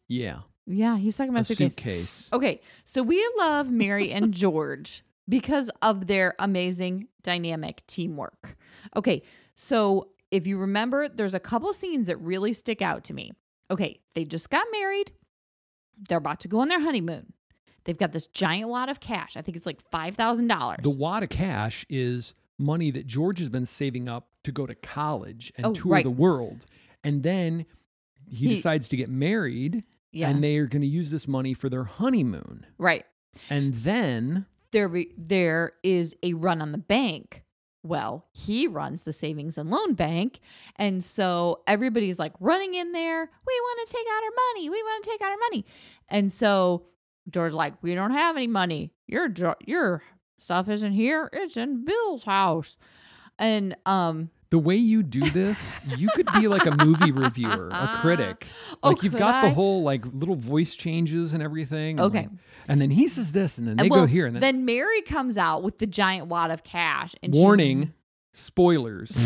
Yeah. 0.08 0.40
Yeah, 0.66 0.96
he's 0.98 1.16
talking 1.16 1.30
about 1.30 1.48
A 1.50 1.52
a 1.52 1.56
suitcase. 1.56 1.74
suitcase. 1.74 2.30
Okay, 2.32 2.60
so 2.84 3.02
we 3.02 3.28
love 3.38 3.70
Mary 3.70 4.12
and 4.12 4.32
George 4.34 5.02
because 5.28 5.70
of 5.82 6.06
their 6.06 6.34
amazing 6.38 7.08
dynamic 7.22 7.86
teamwork. 7.86 8.56
Okay, 8.96 9.22
so 9.54 10.08
if 10.30 10.46
you 10.46 10.58
remember, 10.58 11.08
there's 11.08 11.34
a 11.34 11.40
couple 11.40 11.72
scenes 11.72 12.06
that 12.06 12.16
really 12.20 12.52
stick 12.52 12.80
out 12.82 13.04
to 13.04 13.14
me. 13.14 13.32
Okay, 13.70 14.00
they 14.14 14.24
just 14.24 14.50
got 14.50 14.66
married, 14.72 15.12
they're 16.08 16.18
about 16.18 16.40
to 16.40 16.48
go 16.48 16.60
on 16.60 16.68
their 16.68 16.80
honeymoon. 16.80 17.32
They've 17.84 17.96
got 17.98 18.12
this 18.12 18.26
giant 18.26 18.68
wad 18.68 18.88
of 18.88 19.00
cash. 19.00 19.36
I 19.36 19.42
think 19.42 19.56
it's 19.56 19.66
like 19.66 19.82
$5,000. 19.90 20.82
The 20.82 20.90
wad 20.90 21.22
of 21.22 21.28
cash 21.30 21.86
is 21.88 22.34
money 22.58 22.90
that 22.90 23.06
George 23.06 23.38
has 23.38 23.48
been 23.48 23.66
saving 23.66 24.08
up 24.08 24.28
to 24.44 24.52
go 24.52 24.66
to 24.66 24.74
college 24.74 25.52
and 25.56 25.66
Oh, 25.66 25.72
tour 25.72 25.92
right. 25.92 26.04
the 26.04 26.10
world. 26.10 26.66
And 27.02 27.22
then 27.22 27.64
he, 28.26 28.48
He- 28.48 28.54
decides 28.56 28.88
to 28.90 28.96
get 28.96 29.08
married 29.08 29.84
yeah, 30.12 30.28
and 30.28 30.42
they 30.42 30.56
are 30.58 30.66
going 30.66 30.82
to 30.82 30.88
use 30.88 31.10
this 31.10 31.26
money 31.28 31.54
for 31.54 31.68
their 31.68 31.84
honeymoon. 31.84 32.66
right. 32.78 33.04
And 33.48 33.72
then 33.74 34.46
There, 34.72 34.90
there 35.16 35.72
is 35.84 36.16
a 36.22 36.34
run 36.34 36.60
on 36.60 36.72
the 36.72 36.78
bank. 36.78 37.44
Well, 37.82 38.26
he 38.32 38.66
runs 38.66 39.04
the 39.04 39.12
savings 39.12 39.56
and 39.56 39.70
loan 39.70 39.94
bank. 39.94 40.40
And 40.76 41.02
so 41.02 41.62
everybody's 41.66 42.18
like 42.18 42.34
running 42.38 42.74
in 42.74 42.92
there. 42.92 43.20
We 43.20 43.60
want 43.60 43.88
to 43.88 43.92
take 43.94 44.06
out 44.06 44.22
our 44.24 44.30
money. 44.54 44.68
We 44.68 44.82
want 44.82 45.04
to 45.04 45.10
take 45.10 45.22
out 45.22 45.30
our 45.30 45.38
money. 45.38 45.64
And 46.08 46.32
so 46.32 46.86
George's 47.30 47.54
like, 47.54 47.74
we 47.82 47.94
don't 47.94 48.10
have 48.10 48.36
any 48.36 48.46
money. 48.46 48.92
Your 49.06 49.28
your 49.64 50.02
stuff 50.38 50.68
isn't 50.68 50.92
here. 50.92 51.30
It's 51.32 51.56
in 51.56 51.84
Bill's 51.84 52.24
house. 52.24 52.76
And 53.38 53.76
um 53.86 54.30
the 54.50 54.58
way 54.58 54.74
you 54.76 55.02
do 55.02 55.30
this, 55.30 55.78
you 55.96 56.08
could 56.14 56.26
be 56.34 56.48
like 56.48 56.66
a 56.66 56.84
movie 56.84 57.12
reviewer, 57.12 57.68
a 57.70 57.98
critic. 58.00 58.46
Oh, 58.82 58.90
Like 58.90 59.02
you've 59.02 59.16
got 59.16 59.36
I? 59.36 59.48
the 59.48 59.54
whole 59.54 59.82
like 59.82 60.04
little 60.12 60.34
voice 60.36 60.74
changes 60.74 61.32
and 61.32 61.42
everything. 61.42 61.98
and, 61.98 62.06
Okay. 62.06 62.18
like- 62.22 62.30
and 62.68 62.80
then 62.80 62.90
he 62.90 63.08
says 63.08 63.32
this, 63.32 63.58
and 63.58 63.66
then 63.66 63.76
they 63.76 63.84
and 63.84 63.90
well, 63.90 64.00
go 64.02 64.06
here, 64.06 64.26
and 64.26 64.34
then, 64.36 64.40
then 64.40 64.64
Mary 64.64 65.02
comes 65.02 65.36
out 65.36 65.62
with 65.62 65.78
the 65.78 65.86
giant 65.86 66.26
wad 66.28 66.50
of 66.50 66.62
cash 66.64 67.14
and 67.22 67.34
she's- 67.34 67.42
warning, 67.42 67.92
spoilers. 68.32 69.16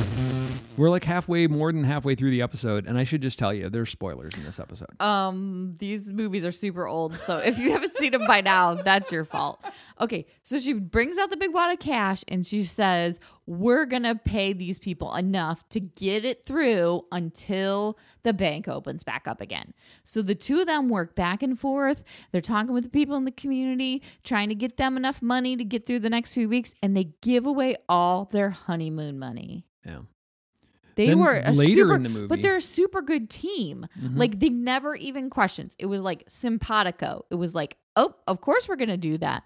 We're 0.76 0.90
like 0.90 1.04
halfway, 1.04 1.46
more 1.46 1.70
than 1.72 1.84
halfway 1.84 2.14
through 2.16 2.30
the 2.32 2.42
episode, 2.42 2.86
and 2.86 2.98
I 2.98 3.04
should 3.04 3.22
just 3.22 3.38
tell 3.38 3.52
you, 3.54 3.68
there's 3.70 3.90
spoilers 3.90 4.34
in 4.34 4.42
this 4.44 4.58
episode. 4.58 4.88
Um, 5.00 5.76
these 5.78 6.12
movies 6.12 6.44
are 6.44 6.50
super 6.50 6.86
old, 6.86 7.14
so 7.14 7.36
if 7.44 7.58
you 7.58 7.70
haven't 7.70 7.96
seen 7.96 8.12
them 8.12 8.26
by 8.26 8.40
now, 8.40 8.74
that's 8.74 9.12
your 9.12 9.24
fault. 9.24 9.62
Okay, 10.00 10.26
so 10.42 10.58
she 10.58 10.72
brings 10.72 11.16
out 11.18 11.30
the 11.30 11.36
big 11.36 11.52
wad 11.52 11.72
of 11.72 11.78
cash 11.78 12.24
and 12.28 12.44
she 12.46 12.62
says, 12.62 13.20
"We're 13.46 13.84
gonna 13.84 14.14
pay 14.14 14.52
these 14.52 14.78
people 14.78 15.14
enough 15.14 15.68
to 15.70 15.80
get 15.80 16.24
it 16.24 16.46
through 16.46 17.04
until 17.12 17.98
the 18.22 18.32
bank 18.32 18.68
opens 18.68 19.02
back 19.04 19.28
up 19.28 19.40
again." 19.40 19.74
So 20.04 20.22
the 20.22 20.34
two 20.34 20.60
of 20.60 20.66
them 20.66 20.88
work 20.88 21.14
back 21.14 21.42
and 21.42 21.58
forth. 21.58 22.04
They're 22.32 22.40
talking 22.40 22.72
with 22.72 22.84
the 22.84 22.90
people 22.90 23.16
in 23.16 23.24
the 23.24 23.30
community, 23.30 24.02
trying 24.22 24.48
to 24.48 24.54
get 24.54 24.76
them 24.76 24.96
enough 24.96 25.20
money 25.20 25.56
to 25.56 25.64
get 25.64 25.86
through 25.86 26.00
the 26.00 26.10
next 26.10 26.34
few 26.34 26.48
weeks, 26.48 26.74
and 26.82 26.96
they 26.96 27.12
give 27.20 27.46
away 27.46 27.76
all 27.88 28.26
their 28.26 28.50
honeymoon 28.50 29.18
money. 29.18 29.66
Yeah. 29.84 30.00
They 30.96 31.06
Then 31.08 31.18
were 31.18 31.42
a 31.44 31.50
later 31.50 31.72
super, 31.82 31.94
in 31.96 32.04
the 32.04 32.08
movie- 32.08 32.26
but 32.28 32.40
they're 32.40 32.56
a 32.56 32.60
super 32.60 33.02
good 33.02 33.28
team. 33.28 33.86
Mhm. 34.00 34.16
Like 34.16 34.38
they 34.38 34.48
never 34.48 34.94
even 34.94 35.28
questioned. 35.28 35.74
It 35.78 35.86
was 35.86 36.00
like 36.00 36.22
simpatico. 36.28 37.24
It 37.30 37.34
was 37.34 37.52
like, 37.52 37.76
oh, 37.96 38.14
of 38.28 38.40
course 38.40 38.68
we're 38.68 38.76
gonna 38.76 38.96
do 38.96 39.18
that. 39.18 39.42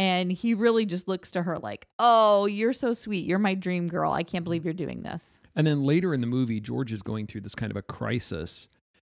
And 0.00 0.32
he 0.32 0.54
really 0.54 0.86
just 0.86 1.08
looks 1.08 1.30
to 1.32 1.42
her 1.42 1.58
like, 1.58 1.86
oh, 1.98 2.46
you're 2.46 2.72
so 2.72 2.94
sweet. 2.94 3.26
You're 3.26 3.38
my 3.38 3.52
dream 3.52 3.86
girl. 3.86 4.12
I 4.12 4.22
can't 4.22 4.44
believe 4.44 4.64
you're 4.64 4.72
doing 4.72 5.02
this. 5.02 5.22
And 5.54 5.66
then 5.66 5.84
later 5.84 6.14
in 6.14 6.22
the 6.22 6.26
movie, 6.26 6.58
George 6.58 6.90
is 6.90 7.02
going 7.02 7.26
through 7.26 7.42
this 7.42 7.54
kind 7.54 7.70
of 7.70 7.76
a 7.76 7.82
crisis 7.82 8.66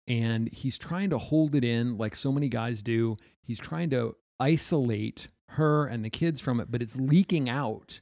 and 0.08 0.52
he's 0.52 0.80
trying 0.80 1.12
to 1.12 1.20
hold 1.20 1.54
it 1.54 1.64
in 1.64 2.00
like 2.00 2.16
so 2.16 2.32
many 2.32 2.50
guys 2.50 2.82
do. 2.82 3.16
He's 3.44 3.60
trying 3.60 3.92
to 3.92 4.16
isolate 4.40 5.28
her 5.50 5.86
and 5.86 6.04
the 6.04 6.10
kids 6.10 6.42
from 6.42 6.60
it, 6.60 6.72
but 6.72 6.82
it's 6.82 6.96
leaking 6.96 7.48
out. 7.48 8.00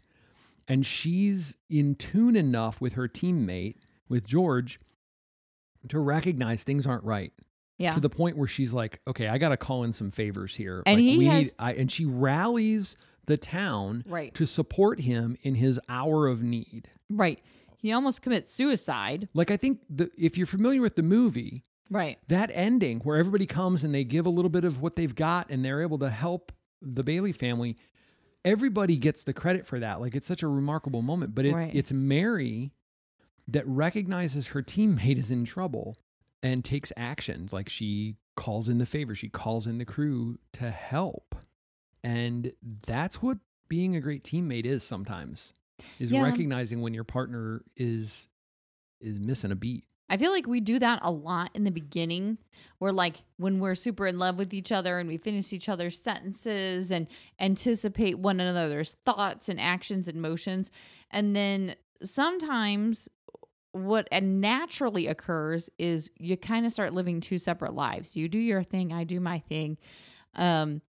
And 0.65 0.86
she's 0.86 1.57
in 1.69 1.95
tune 1.95 2.38
enough 2.38 2.79
with 2.79 2.93
her 2.93 3.09
teammate, 3.09 3.75
with 4.07 4.25
George, 4.25 4.79
to 5.89 6.00
recognize 6.00 6.63
things 6.63 6.88
aren't 6.88 7.03
right. 7.03 7.33
Yeah. 7.79 7.91
To 7.91 8.00
the 8.00 8.09
point 8.09 8.38
where 8.38 8.48
she's 8.48 8.71
like, 8.74 9.00
okay, 9.07 9.27
I 9.29 9.38
got 9.39 9.50
to 9.50 9.57
call 9.57 9.83
in 9.83 9.93
some 9.93 10.12
favors 10.12 10.55
here. 10.55 10.83
And 10.86 10.98
Like, 10.98 11.03
he 11.03 11.17
we 11.17 11.25
has- 11.25 11.45
need, 11.45 11.51
I, 11.57 11.74
and 11.74 11.89
she 11.91 12.05
rallies 12.05 12.95
the 13.25 13.38
town 13.38 14.03
Right. 14.05 14.33
to 14.36 14.45
support 14.45 15.00
him 15.01 15.38
in 15.43 15.55
his 15.55 15.79
hour 15.89 16.27
of 16.27 16.43
need. 16.43 16.89
right. 17.09 17.41
He 17.81 17.93
almost 17.93 18.21
commits 18.21 18.53
suicide. 18.53 19.29
Like 19.33 19.50
I 19.51 19.55
think 19.55 19.79
the 19.89 20.12
if 20.17 20.38
you're 20.38 20.45
familiar 20.45 20.81
with 20.81 20.98
the 20.98 21.01
movie, 21.03 21.63
Right. 21.89 22.17
that 22.27 22.51
ending 22.53 23.00
where 23.00 23.15
everybody 23.15 23.45
comes 23.45 23.86
and 23.86 23.95
they 23.95 24.03
give 24.03 24.25
a 24.25 24.29
little 24.29 24.50
bit 24.50 24.65
of 24.65 24.81
what 24.81 24.98
they've 24.98 25.15
got 25.15 25.50
and 25.50 25.63
they're 25.63 25.81
able 25.81 25.98
to 26.00 26.09
help 26.09 26.51
the 26.81 27.03
Bailey 27.05 27.31
family, 27.31 27.77
everybody 28.43 28.98
gets 28.98 29.24
the 29.24 29.31
credit 29.33 29.65
for 29.65 29.79
that. 29.79 30.01
Like 30.01 30.13
it's 30.13 30.27
such 30.27 30.43
a 30.43 30.48
remarkable 30.50 31.01
moment, 31.01 31.33
but 31.33 31.45
it's 31.45 31.63
Right. 31.63 31.74
it's 31.74 31.91
Mary 31.93 32.74
that 33.48 33.65
recognizes 33.65 34.48
her 34.48 34.62
teammate 34.62 35.17
is 35.17 35.31
in 35.31 35.45
trouble 35.45 35.95
and 36.43 36.63
takes 36.63 36.91
action. 36.98 37.50
Like 37.51 37.69
she 37.69 38.15
calls 38.36 38.69
in 38.69 38.77
the 38.77 38.86
favor, 38.86 39.13
she 39.15 39.29
calls 39.29 39.67
in 39.67 39.77
the 39.77 39.86
crew 39.86 40.38
to 40.53 40.72
help. 40.72 41.36
And 42.03 42.53
that's 42.86 43.22
what 43.22 43.38
being 43.67 43.96
a 43.96 44.01
great 44.01 44.24
teammate 44.24 44.65
is 44.65 44.84
sometimes. 44.84 45.53
Is 46.00 46.12
Yeah. 46.12 46.24
recognizing 46.24 46.81
when 46.81 46.93
your 46.93 47.03
partner 47.03 47.63
is 47.77 48.27
is 49.01 49.17
missing 49.19 49.51
a 49.51 49.55
beat. 49.55 49.86
I 50.10 50.17
feel 50.17 50.31
like 50.31 50.48
we 50.48 50.60
do 50.60 50.77
that 50.79 51.00
a 51.03 51.12
lot 51.12 51.51
in 51.53 51.63
the 51.65 51.72
beginning, 51.72 52.38
where 52.79 52.91
like 52.91 53.17
when 53.38 53.60
we're 53.60 53.75
super 53.75 54.08
in 54.08 54.17
love 54.19 54.38
with 54.38 54.53
each 54.53 54.72
other 54.74 54.98
and 55.00 55.08
we 55.08 55.17
finish 55.17 55.53
each 55.53 55.69
other's 55.69 56.01
sentences 56.01 56.91
and 56.91 57.08
anticipate 57.39 58.19
one 58.19 58.39
another's 58.41 58.93
thoughts 59.05 59.48
and 59.48 59.60
actions 59.60 60.08
and 60.10 60.22
motions. 60.22 60.69
And 61.12 61.34
then 61.36 61.75
sometimes 62.03 63.08
what 63.71 64.07
naturally 64.11 65.07
occurs 65.07 65.69
is 65.77 66.09
you 66.17 66.38
kind 66.38 66.65
of 66.65 66.71
start 66.71 66.93
living 66.93 67.21
two 67.21 67.38
separate 67.38 67.73
lives. 67.73 68.15
You 68.15 68.27
do 68.27 68.39
your 68.39 68.63
thing, 68.63 68.91
I 68.93 69.03
do 69.03 69.19
my 69.19 69.39
thing. 69.39 69.77
Um, 70.35 70.81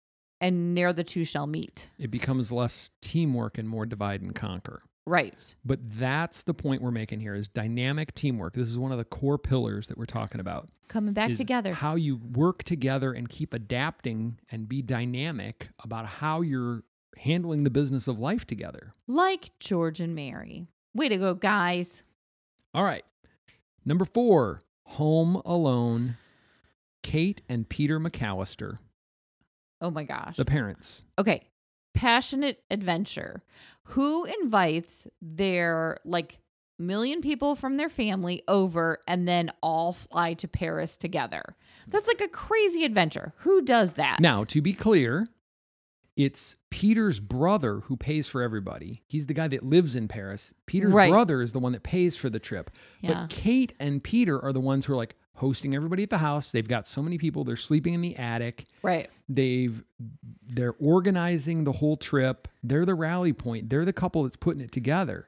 and 0.42 0.74
ne'er 0.74 0.94
the 0.94 1.04
two 1.04 1.26
shall 1.26 1.48
meet. 1.48 1.90
It 1.98 2.12
becomes 2.12 2.52
less 2.52 2.92
teamwork 3.02 3.58
and 3.58 3.68
more 3.68 3.86
divide 3.86 4.22
and 4.22 4.34
conquer. 4.34 4.82
Right. 5.06 5.56
But 5.66 5.80
that's 5.84 6.44
the 6.44 6.54
point 6.54 6.82
we're 6.82 6.92
making 6.92 7.20
here 7.20 7.34
is 7.34 7.48
dynamic 7.48 8.14
teamwork. 8.14 8.54
This 8.54 8.70
is 8.70 8.78
one 8.78 8.92
of 8.92 8.98
the 9.00 9.06
core 9.06 9.40
pillars 9.40 9.88
that 9.88 9.98
we're 9.98 10.06
talking 10.06 10.40
about. 10.40 10.70
Coming 10.88 11.14
back 11.14 11.34
together. 11.34 11.74
How 11.74 11.96
you 11.96 12.18
work 12.18 12.64
together 12.64 13.12
and 13.12 13.28
keep 13.28 13.54
adapting 13.54 14.40
and 14.52 14.70
be 14.70 14.82
dynamic 14.82 15.70
about 15.84 16.06
how 16.06 16.42
you're 16.42 16.84
handling 17.18 17.64
the 17.64 17.70
business 17.70 18.08
of 18.08 18.20
life 18.20 18.46
together. 18.46 18.94
like 19.08 19.52
George 19.60 20.00
and 20.00 20.16
Mary. 20.16 20.68
Way 20.94 21.10
to 21.10 21.18
go, 21.18 21.34
guys. 21.34 22.02
All 22.74 22.84
right. 22.84 23.04
Number 23.86 24.06
4, 24.06 24.62
Home 24.84 25.36
Alone. 25.46 26.18
Kate 27.02 27.42
and 27.48 27.68
Peter 27.68 28.00
McCallister, 28.00 28.78
Oh 29.82 29.90
my 29.90 30.04
gosh. 30.04 30.36
the 30.36 30.44
parents. 30.46 31.04
okay 31.18 31.48
passionate 31.96 32.62
adventure 32.70 33.42
who 33.84 34.26
invites 34.42 35.08
their 35.22 35.98
like 36.06 36.40
million 36.78 37.20
people 37.22 37.56
from 37.56 37.78
their 37.78 37.90
family 37.90 38.44
over 38.48 39.00
and 39.08 39.28
then 39.28 39.52
all 39.64 39.92
fly 39.94 40.34
to 40.34 40.48
paris 40.48 40.96
together 40.96 41.44
that's 41.88 42.08
like 42.08 42.22
a 42.22 42.28
crazy 42.28 42.86
adventure 42.86 43.34
who 43.38 43.62
does 43.62 43.94
that 43.94 44.20
Now, 44.20 44.44
to 44.46 44.62
be 44.62 44.74
clear, 44.74 45.28
it's 46.20 46.58
Peter's 46.70 47.22
brother 47.22 47.80
who 47.86 47.96
pays 47.96 48.28
for 48.28 48.42
everybody. 48.42 49.02
He's 49.08 49.28
the 49.28 49.34
guy 49.34 49.48
that 49.48 49.64
lives 49.64 49.96
in 49.96 50.10
Paris. 50.10 50.52
Peter's 50.66 50.92
Right. 50.94 51.10
brother 51.10 51.42
is 51.42 51.54
the 51.54 51.60
one 51.60 51.72
that 51.72 51.82
pays 51.84 52.18
for 52.18 52.30
the 52.30 52.40
trip. 52.40 52.70
Yeah. 53.00 53.22
But 53.22 53.30
Kate 53.30 53.72
and 53.80 54.04
Peter 54.04 54.38
are 54.44 54.52
the 54.52 54.60
ones 54.60 54.86
who 54.86 54.92
are 54.94 54.98
like 54.98 55.16
hosting 55.36 55.74
everybody 55.74 56.04
at 56.04 56.10
the 56.10 56.18
house. 56.18 56.52
They've 56.52 56.68
got 56.68 56.86
so 56.86 57.02
many 57.02 57.18
people. 57.18 57.46
They're 57.46 57.56
sleeping 57.56 57.94
in 57.94 58.02
the 58.02 58.18
attic. 58.18 58.66
right 58.84 59.10
They've 59.30 59.82
they're 60.46 60.76
organizing 60.78 61.64
the 61.64 61.72
whole 61.72 61.96
trip. 61.96 62.50
They're 62.64 62.86
the 62.86 62.96
rally 62.96 63.32
point. 63.32 63.70
They're 63.70 63.86
the 63.86 63.94
couple 63.94 64.24
that's 64.24 64.36
putting 64.36 64.62
it 64.62 64.74
together. 64.74 65.26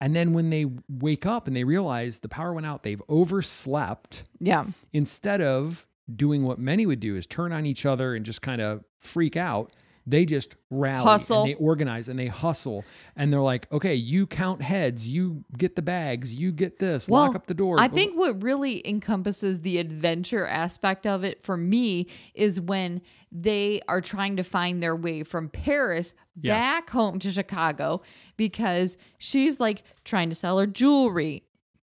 And 0.00 0.16
then 0.16 0.32
when 0.32 0.48
they 0.48 0.64
wake 0.88 1.26
up 1.26 1.48
and 1.48 1.54
they 1.54 1.64
realize 1.64 2.20
the 2.20 2.30
power 2.30 2.54
went 2.54 2.66
out, 2.66 2.82
they've 2.82 3.02
overslept 3.10 4.22
yeah 4.40 4.64
instead 4.94 5.42
of 5.42 5.86
doing 6.16 6.44
what 6.44 6.58
many 6.58 6.86
would 6.86 7.00
do 7.00 7.14
is 7.14 7.26
turn 7.26 7.52
on 7.52 7.66
each 7.66 7.84
other 7.84 8.14
and 8.14 8.24
just 8.24 8.40
kind 8.40 8.62
of 8.62 8.82
freak 8.98 9.36
out 9.36 9.72
they 10.06 10.24
just 10.24 10.56
rally 10.70 11.04
Hustle. 11.04 11.42
and 11.42 11.50
they 11.50 11.54
organize 11.54 12.08
and 12.08 12.18
they 12.18 12.26
hustle 12.26 12.84
and 13.16 13.32
they're 13.32 13.40
like 13.40 13.70
okay 13.70 13.94
you 13.94 14.26
count 14.26 14.62
heads 14.62 15.08
you 15.08 15.44
get 15.56 15.76
the 15.76 15.82
bags 15.82 16.34
you 16.34 16.52
get 16.52 16.78
this 16.78 17.08
lock 17.08 17.34
up 17.34 17.46
the 17.46 17.54
door 17.54 17.78
I 17.78 17.88
think 17.88 18.16
what 18.16 18.42
really 18.42 18.86
encompasses 18.88 19.60
the 19.60 19.78
adventure 19.78 20.46
aspect 20.46 21.06
of 21.06 21.24
it 21.24 21.42
for 21.42 21.56
me 21.56 22.06
is 22.34 22.60
when 22.60 23.02
they 23.30 23.80
are 23.88 24.00
trying 24.00 24.36
to 24.36 24.42
find 24.42 24.82
their 24.82 24.96
way 24.96 25.22
from 25.22 25.48
Paris 25.48 26.14
Yeah. 26.40 26.58
back 26.58 26.90
home 26.90 27.18
to 27.20 27.30
Chicago 27.30 28.02
because 28.36 28.96
she's 29.18 29.60
like 29.60 29.82
trying 30.04 30.30
to 30.30 30.34
sell 30.34 30.58
her 30.58 30.66
jewelry 30.66 31.44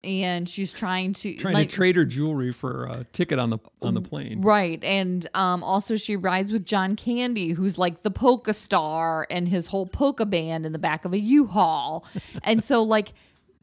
and 0.03 0.47
she's 0.47 0.71
trying 0.71 1.11
to 1.13 1.35
trying 1.35 1.53
like 1.53 1.69
to 1.69 1.75
trade 1.75 1.95
her 1.97 2.05
jewelry 2.05 2.51
for 2.51 2.85
a 2.85 3.03
ticket 3.11 3.37
on 3.39 3.49
the 3.49 3.57
on 3.81 3.93
the 3.93 4.01
plane 4.01 4.41
Right. 4.41 4.81
And 4.83 5.27
um, 5.33 5.63
also, 5.63 5.95
she 5.97 6.15
rides 6.15 6.51
with 6.51 6.65
John 6.65 6.95
Candy, 6.95 7.51
who's 7.51 7.77
like 7.77 8.03
the 8.03 8.11
polka 8.11 8.53
star 8.53 9.27
and 9.29 9.47
his 9.47 9.67
whole 9.67 9.85
polka 9.85 10.25
band 10.25 10.65
in 10.65 10.71
the 10.71 10.79
back 10.79 11.03
of 11.05 11.13
a 11.13 11.19
U 11.19 11.47
Haul. 11.47 12.05
and 12.43 12.63
so, 12.63 12.81
like, 12.83 13.13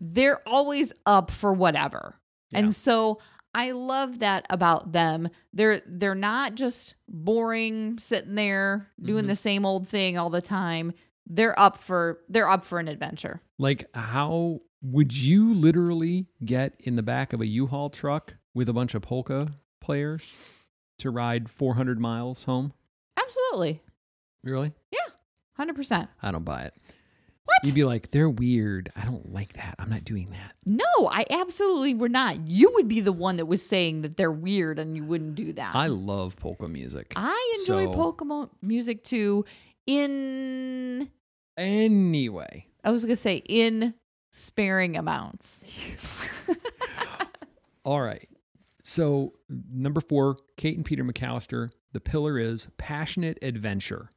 they're 0.01 0.47
always 0.47 0.93
up 1.07 1.31
for 1.31 1.53
whatever. 1.53 2.17
Yeah. 2.53 2.59
And 2.61 2.75
so, 2.75 3.19
I 3.55 3.71
love 3.73 4.19
that 4.19 4.45
about 4.51 4.93
them. 4.93 5.31
They're 5.55 5.81
they're 5.87 6.15
not 6.15 6.55
just 6.57 6.95
boring 7.09 7.99
sitting 7.99 8.35
there 8.35 8.89
doing 9.03 9.21
Mm-hmm. 9.21 9.29
the 9.29 9.37
same 9.37 9.65
old 9.65 9.89
thing 9.89 10.19
all 10.19 10.29
the 10.31 10.43
time. 10.43 10.93
They're 11.27 11.59
up 11.59 11.79
for 11.79 12.21
they're 12.29 12.49
up 12.51 12.65
for 12.65 12.79
an 12.79 12.89
adventure. 12.89 13.41
like 13.59 13.87
how 13.95 14.61
would 14.93 15.17
you 15.17 15.53
literally 15.55 16.27
get 16.45 16.75
in 16.85 16.97
the 16.97 17.03
back 17.03 17.33
of 17.33 17.41
a 17.41 17.47
u-haul 17.47 17.91
truck 17.91 18.35
with 18.55 18.69
a 18.69 18.73
bunch 18.73 18.95
of 18.95 19.03
polka 19.03 19.49
players 19.81 20.35
to 20.99 21.11
ride 21.11 21.49
400 21.51 21.99
miles 22.01 22.45
home 22.45 22.73
Absolutely. 23.19 23.83
really 24.45 24.73
Yeah, 24.91 24.99
100%. 25.65 26.09
i 26.23 26.31
don't 26.31 26.45
buy 26.45 26.63
it 26.63 26.75
What? 27.45 27.59
you'd 27.65 27.75
be 27.75 27.85
like 27.85 28.11
they're 28.11 28.31
weird 28.31 28.91
i 28.97 29.05
don't 29.05 29.33
like 29.33 29.55
that 29.55 29.75
i'm 29.79 29.91
not 29.91 30.05
doing 30.05 30.31
that 30.31 30.53
No, 30.65 30.85
I 31.11 31.25
absolutely 31.31 31.95
were 31.95 32.09
not. 32.09 32.47
You 32.49 32.71
would 32.75 32.89
be 32.89 33.01
the 33.01 33.13
one 33.13 33.37
that 33.37 33.47
was 33.47 33.65
saying 33.65 34.03
that 34.03 34.17
they're 34.17 34.33
weird 34.33 34.79
and 34.79 34.97
you 34.97 35.05
wouldn't 35.05 35.35
do 35.37 35.53
that. 35.55 35.75
I 35.75 35.87
love 35.87 36.37
polka 36.37 36.67
music. 36.69 37.13
I 37.17 37.57
enjoy 37.61 37.85
So- 37.85 37.93
polka 37.93 38.49
music 38.63 39.05
too. 39.05 39.45
In 39.87 41.09
Anyway, 41.57 42.67
I 42.85 42.91
was 42.91 43.05
gonna 43.05 43.17
say 43.17 43.37
in 43.49 43.95
sparing 44.37 44.97
amounts. 44.97 45.63
all 47.85 48.01
right. 48.03 48.29
So, 48.83 49.33
number 49.73 50.01
four, 50.01 50.37
Kate 50.57 50.77
and 50.77 50.85
Peter 50.85 51.05
McCallister, 51.05 51.71
the 51.93 52.01
pillar 52.01 52.39
is 52.39 52.69
passionate 52.79 53.39
adventure, 53.43 54.11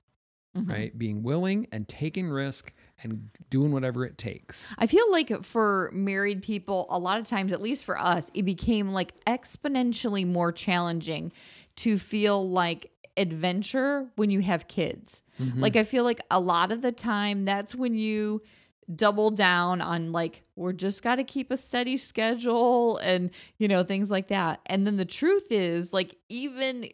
Mhm. 0.55 0.69
right? 0.69 0.97
Being 0.97 1.23
willing 1.23 1.67
and 1.71 1.87
taking 1.87 2.29
risk 2.29 2.73
and 3.01 3.29
doing 3.49 3.71
whatever 3.71 4.05
it 4.05 4.17
takes. 4.17 4.67
I 4.77 4.85
feel 4.85 5.09
like 5.11 5.43
for 5.43 5.89
married 5.93 6.43
people, 6.43 6.85
a 6.89 6.99
lot 6.99 7.17
of 7.17 7.25
times, 7.25 7.53
at 7.53 7.61
least 7.61 7.85
for 7.85 7.97
us, 7.99 8.29
it 8.33 8.43
became 8.43 8.89
like 8.91 9.13
exponentially 9.25 10.27
more 10.27 10.51
challenging 10.51 11.31
to 11.77 11.97
feel 11.97 12.47
like 12.47 12.91
adventure 13.17 14.09
when 14.17 14.29
you 14.29 14.41
have 14.41 14.67
kids. 14.67 15.21
Like, 15.55 15.77
I 15.77 15.85
feel 15.85 16.03
like 16.03 16.19
a 16.29 16.39
lot 16.41 16.71
of 16.73 16.81
the 16.81 16.91
time, 16.91 17.45
that's 17.45 17.73
when 17.73 17.95
you 17.95 18.41
double 18.95 19.31
down 19.31 19.81
on 19.81 20.11
like 20.11 20.43
we're 20.55 20.73
just 20.73 21.03
got 21.03 21.15
to 21.15 21.23
keep 21.23 21.51
a 21.51 21.57
steady 21.57 21.97
schedule 21.97 22.97
and 22.97 23.31
you 23.57 23.67
know 23.67 23.83
things 23.83 24.09
like 24.09 24.27
that. 24.27 24.59
And 24.65 24.85
then 24.85 24.97
the 24.97 25.05
truth 25.05 25.51
is 25.51 25.93
like 25.93 26.15
even 26.29 26.89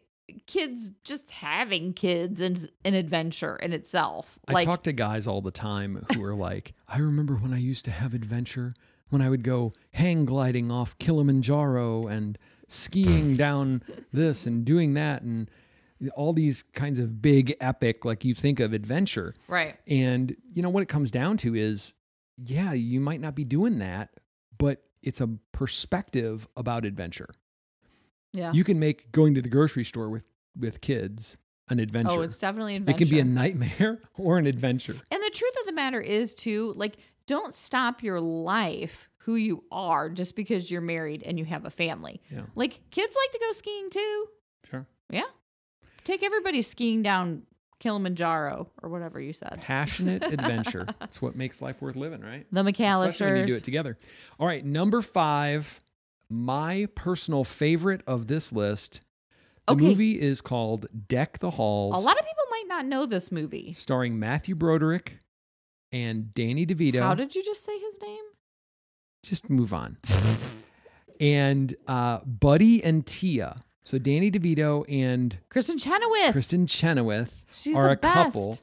kids 0.47 0.91
just 1.03 1.31
having 1.31 1.93
kids 1.93 2.41
is 2.41 2.69
an 2.83 2.93
adventure 2.93 3.55
in 3.57 3.73
itself. 3.73 4.39
I 4.47 4.53
like 4.53 4.65
talk 4.65 4.83
to 4.83 4.93
guys 4.93 5.27
all 5.27 5.41
the 5.41 5.51
time 5.51 6.05
who 6.13 6.23
are 6.23 6.35
like, 6.35 6.73
I 6.87 6.99
remember 6.99 7.35
when 7.35 7.53
I 7.53 7.59
used 7.59 7.85
to 7.85 7.91
have 7.91 8.13
adventure, 8.13 8.73
when 9.09 9.21
I 9.21 9.29
would 9.29 9.43
go 9.43 9.73
hang 9.93 10.25
gliding 10.25 10.71
off 10.71 10.97
Kilimanjaro 10.97 12.07
and 12.07 12.37
skiing 12.67 13.35
down 13.35 13.83
this 14.11 14.45
and 14.45 14.65
doing 14.65 14.95
that 14.95 15.21
and 15.21 15.49
all 16.09 16.33
these 16.33 16.63
kinds 16.73 16.99
of 16.99 17.21
big 17.21 17.55
epic 17.59 18.05
like 18.05 18.25
you 18.25 18.33
think 18.35 18.59
of 18.59 18.73
adventure. 18.73 19.33
right 19.47 19.77
And 19.87 20.35
you 20.53 20.61
know 20.61 20.69
what 20.69 20.83
it 20.83 20.89
comes 20.89 21.11
down 21.11 21.37
to 21.37 21.55
is 21.55 21.93
yeah, 22.37 22.73
you 22.73 22.99
might 22.99 23.21
not 23.21 23.33
be 23.33 23.45
doing 23.45 23.79
that, 23.79 24.09
but 24.57 24.83
it's 25.01 25.21
a 25.21 25.29
perspective 25.51 26.47
about 26.57 26.85
adventure. 26.85 27.29
Yeah. 28.33 28.51
You 28.51 28.63
can 28.63 28.79
make 28.79 29.11
going 29.11 29.35
to 29.35 29.41
the 29.41 29.49
grocery 29.49 29.85
store 29.85 30.09
with 30.09 30.25
with 30.57 30.81
kids 30.81 31.37
an 31.69 31.79
oh, 31.79 31.83
adventure. 31.83 32.11
oh, 32.11 32.21
it's 32.21 32.39
definitely 32.39 32.75
an 32.75 32.83
it 32.83 32.91
adventure. 32.91 33.05
can 33.05 33.09
be 33.09 33.19
a 33.19 33.25
nightmare 33.25 33.99
or 34.15 34.37
an 34.37 34.45
adventure. 34.45 34.95
And 35.11 35.21
the 35.21 35.31
truth 35.33 35.53
of 35.61 35.65
the 35.65 35.73
matter 35.73 35.99
is, 35.99 36.35
too, 36.35 36.73
like, 36.75 36.97
don't 37.27 37.55
stop 37.55 38.03
your 38.03 38.19
life 38.19 39.09
who 39.17 39.35
you 39.35 39.63
are 39.71 40.09
just 40.09 40.35
because 40.35 40.69
you're 40.69 40.81
married 40.81 41.23
and 41.23 41.39
you 41.39 41.45
have 41.45 41.65
a 41.65 41.71
family. 41.71 42.21
Yeah. 42.29 42.41
Like, 42.53 42.79
kids 42.91 43.15
like 43.19 43.31
to 43.31 43.39
go 43.39 43.51
skiing 43.53 43.89
too. 43.89 44.27
Sure. 44.69 44.87
Yeah. 45.09 45.23
Take 46.05 46.23
everybody 46.23 46.61
skiing 46.61 47.01
down 47.03 47.43
Kilimanjaro 47.79 48.69
or 48.81 48.89
whatever 48.89 49.19
you 49.19 49.33
said. 49.33 49.59
Passionate 49.61 50.23
adventure. 50.31 50.87
It's 51.01 51.21
what 51.21 51.35
makes 51.35 51.61
life 51.61 51.81
worth 51.81 51.97
living, 51.97 52.21
right? 52.21 52.45
The 52.51 52.61
McCallisters. 52.63 53.07
Especially 53.09 53.31
when 53.33 53.41
you 53.41 53.47
do 53.47 53.55
it 53.55 53.63
together. 53.65 53.97
All 54.39 54.47
right, 54.47 54.63
number 54.63 55.01
five, 55.01 55.81
my 56.29 56.87
personal 56.95 57.43
favorite 57.43 58.01
of 58.07 58.27
this 58.27 58.53
list. 58.53 59.01
The 59.67 59.73
Okay. 59.73 59.83
movie 59.83 60.21
is 60.21 60.41
called 60.41 60.85
Deck 61.07 61.39
the 61.39 61.49
Halls. 61.51 61.95
A 61.95 61.99
lot 61.99 62.17
of 62.19 62.23
people 62.25 62.43
might 62.51 62.65
not 62.67 62.85
know 62.85 63.05
this 63.07 63.31
movie. 63.31 63.73
starring 63.73 64.17
Matthew 64.19 64.53
Broderick 64.55 65.19
and 65.91 66.33
Danny 66.35 66.65
DeVito. 66.67 67.01
How 67.01 67.15
did 67.15 67.35
you 67.35 67.43
just 67.43 67.65
say 67.65 67.77
his 67.79 67.99
name? 68.01 68.23
Just 69.23 69.49
move 69.49 69.73
on. 69.73 69.97
and 71.19 71.75
uh, 71.87 72.19
Buddy 72.19 72.83
and 72.83 73.05
Tia. 73.05 73.63
So 73.85 73.99
Danny 73.99 74.31
DeVito 74.31 74.83
and 74.89 75.37
Kristin 75.51 75.79
Chenoweth. 75.79 76.33
Kristin 76.35 76.67
Chenoweth 76.67 77.45
She's 77.53 77.77
are 77.77 77.91
a 77.91 77.95
couple. 77.95 78.57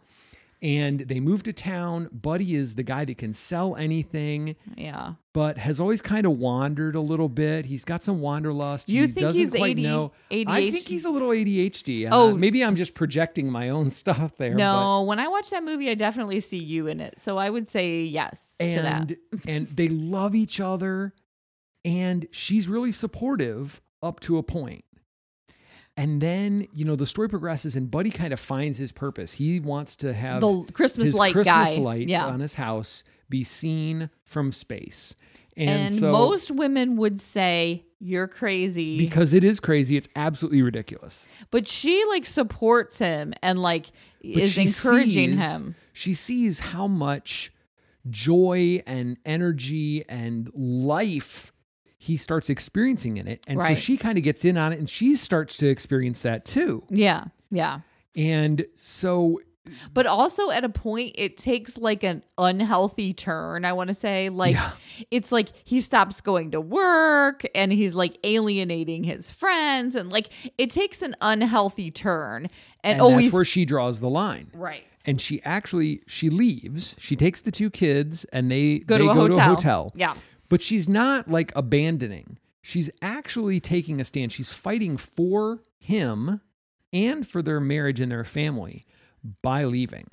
And 0.60 0.98
they 1.00 1.20
move 1.20 1.44
to 1.44 1.52
town. 1.52 2.08
Buddy 2.12 2.54
is 2.56 2.74
the 2.74 2.82
guy 2.82 3.04
that 3.04 3.18
can 3.18 3.32
sell 3.32 3.76
anything, 3.76 4.56
Yeah. 4.76 5.14
but 5.32 5.58
has 5.58 5.78
always 5.80 6.00
kind 6.02 6.26
of 6.26 6.38
wandered 6.38 6.96
a 6.96 7.00
little 7.00 7.28
bit. 7.28 7.66
He's 7.66 7.84
got 7.84 8.02
some 8.02 8.20
wanderlust. 8.20 8.88
You 8.88 9.02
he 9.02 9.12
think 9.12 9.24
doesn't 9.26 9.40
he's 9.40 9.50
quite 9.50 9.76
AD 9.78 9.82
know. 9.82 10.12
I 10.30 10.70
think 10.72 10.86
he's 10.88 11.04
a 11.04 11.10
little 11.10 11.30
ADHD. 11.30 12.06
Uh, 12.06 12.10
Oh. 12.12 12.36
maybe 12.36 12.64
I'm 12.64 12.74
just 12.76 12.94
projecting 12.94 13.48
my 13.50 13.68
own 13.68 13.90
stuff 14.02 14.36
there. 14.38 14.52
but- 14.52 14.58
No, 14.58 15.02
when 15.02 15.20
I 15.20 15.28
watch 15.28 15.50
that 15.50 15.62
movie, 15.64 15.88
I 15.88 15.94
definitely 15.94 16.40
see 16.40 16.58
you 16.62 16.88
in 16.88 17.00
it. 17.00 17.20
So 17.20 17.38
I 17.38 17.48
would 17.48 17.68
say 17.68 18.02
yes 18.02 18.44
to 18.58 18.66
that. 18.66 19.00
and 19.00 19.16
and 19.46 19.66
they 19.68 19.88
love 19.88 20.34
each 20.34 20.58
other 20.60 21.12
and 21.84 22.26
she's 22.32 22.66
really 22.68 22.90
supportive 22.92 23.80
up 24.02 24.18
to 24.20 24.36
a 24.38 24.42
point 24.42 24.84
and 25.96 26.20
then 26.20 26.66
you 26.72 26.84
know 26.84 26.96
the 26.96 27.06
story 27.06 27.28
progresses 27.28 27.76
and 27.76 27.90
buddy 27.90 28.10
kind 28.10 28.32
of 28.32 28.40
finds 28.40 28.78
his 28.78 28.92
purpose 28.92 29.32
he 29.34 29.60
wants 29.60 29.94
to 29.96 30.12
have 30.14 30.40
The 30.40 30.64
Christmas 30.72 31.08
his 31.08 31.14
light 31.14 31.32
christmas 31.32 31.70
guy. 31.70 31.76
lights 31.76 32.10
Yeah. 32.10 32.26
on 32.26 32.40
his 32.40 32.54
house 32.54 33.04
be 33.28 33.44
seen 33.44 34.08
from 34.24 34.52
space 34.52 35.14
and, 35.56 35.68
And, 35.82 35.92
so 35.94 36.10
most 36.12 36.50
women 36.50 36.96
would 36.96 37.20
say 37.20 37.84
you're 38.00 38.26
crazy, 38.26 38.96
because 38.98 39.32
it 39.34 39.44
is 39.44 39.60
crazy 39.60 39.96
it's 39.96 40.08
absolutely 40.16 40.62
ridiculous 40.62 41.28
but 41.50 41.68
she 41.68 42.02
like 42.08 42.24
supports 42.26 42.98
him 42.98 43.32
and 43.42 43.60
like 43.60 43.86
But 44.22 44.30
is 44.42 44.56
encouraging 44.58 45.30
sees- 45.32 45.38
him. 45.40 45.74
She 45.92 46.14
sees 46.14 46.58
how 46.60 46.86
much 46.86 47.52
joy 48.08 48.82
and 48.86 49.18
energy 49.26 50.04
and 50.08 50.50
life 50.54 51.51
he 52.02 52.16
starts 52.16 52.50
experiencing 52.50 53.16
in 53.16 53.28
it. 53.28 53.44
And 53.46 53.60
so 53.62 53.74
she 53.74 53.96
kind 53.96 54.18
of 54.18 54.24
gets 54.24 54.44
in 54.44 54.58
on 54.58 54.72
it 54.72 54.78
and 54.80 54.90
she 54.90 55.14
starts 55.14 55.56
to 55.58 55.68
experience 55.68 56.22
that 56.22 56.44
too. 56.44 56.82
Yeah, 56.90 57.26
yeah. 57.50 57.80
And 58.16 58.66
so 58.74 59.40
But 59.94 60.06
also 60.06 60.50
at 60.50 60.64
a 60.64 60.68
point, 60.68 61.12
it 61.14 61.38
takes 61.38 61.78
like 61.78 62.02
an 62.02 62.24
unhealthy 62.36 63.14
turn. 63.14 63.64
I 63.64 63.72
want 63.72 63.86
to 63.88 63.94
say, 63.94 64.28
like, 64.28 64.54
Yeah. 64.56 64.72
it's 65.12 65.30
like 65.30 65.50
he 65.62 65.80
stops 65.80 66.20
going 66.20 66.50
to 66.50 66.60
work 66.60 67.42
and 67.54 67.72
he's 67.72 67.94
like 67.94 68.18
alienating 68.24 69.04
his 69.04 69.30
friends, 69.30 69.94
and 69.94 70.10
like 70.10 70.28
it 70.58 70.72
takes 70.72 71.02
an 71.02 71.14
unhealthy 71.20 71.92
turn. 71.92 72.48
And, 72.82 72.94
and 72.94 73.00
always 73.00 73.26
that's 73.26 73.34
where 73.34 73.44
she 73.44 73.64
draws 73.64 74.00
the 74.00 74.10
line. 74.10 74.48
right. 74.54 74.82
And 75.04 75.20
she 75.20 75.40
actually 75.44 76.02
she 76.08 76.30
leaves. 76.30 76.94
She 76.98 77.14
takes 77.16 77.40
the 77.40 77.50
two 77.52 77.70
kids 77.70 78.24
and 78.32 78.50
they 78.50 78.80
Go 78.80 78.98
they 78.98 79.04
to 79.04 79.10
a 79.10 79.14
go 79.14 79.28
to 79.28 79.36
a 79.36 79.40
hotel. 79.40 79.92
Yeah. 79.96 80.14
But 80.52 80.60
she's 80.60 80.86
not 80.86 81.30
like 81.30 81.50
abandoning. 81.56 82.36
She's 82.60 82.90
actually 83.00 83.58
taking 83.58 84.02
a 84.02 84.04
stand. 84.04 84.32
She's 84.32 84.52
fighting 84.52 84.98
for 84.98 85.62
him 85.78 86.42
and 86.92 87.26
for 87.26 87.40
their 87.40 87.58
marriage 87.58 88.00
and 88.00 88.12
their 88.12 88.22
family 88.22 88.84
by 89.40 89.64
leaving. 89.64 90.08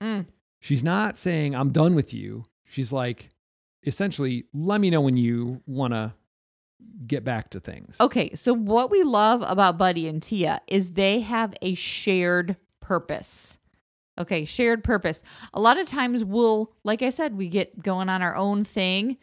Mm. 0.00 0.28
She's 0.60 0.82
not 0.82 1.18
saying, 1.18 1.54
I'm 1.54 1.72
done 1.72 1.94
with 1.94 2.14
you. 2.14 2.46
She's 2.64 2.90
like, 2.90 3.28
essentially, 3.84 4.46
let 4.54 4.80
me 4.80 4.88
know 4.88 5.02
when 5.02 5.18
you 5.18 5.60
want 5.66 5.92
to 5.92 6.14
get 7.06 7.22
back 7.22 7.50
to 7.50 7.60
things. 7.60 7.98
Okay, 8.00 8.34
so 8.34 8.54
what 8.54 8.90
we 8.90 9.02
love 9.02 9.42
about 9.46 9.76
Buddy 9.76 10.08
and 10.08 10.22
Tia 10.22 10.62
is 10.68 10.92
they 10.92 11.20
have 11.20 11.52
a 11.60 11.74
shared 11.74 12.56
purpose. 12.80 13.58
Okay, 14.18 14.46
shared 14.46 14.84
purpose. 14.84 15.22
A 15.52 15.60
lot 15.60 15.78
of 15.78 15.86
times 15.86 16.24
we'll 16.24 16.72
like 16.82 17.02
I 17.02 17.10
said 17.10 17.36
we 17.36 17.50
get 17.50 17.82
going 17.82 18.08
on 18.08 18.22
our 18.22 18.34
own 18.34 18.64
thing 18.64 19.18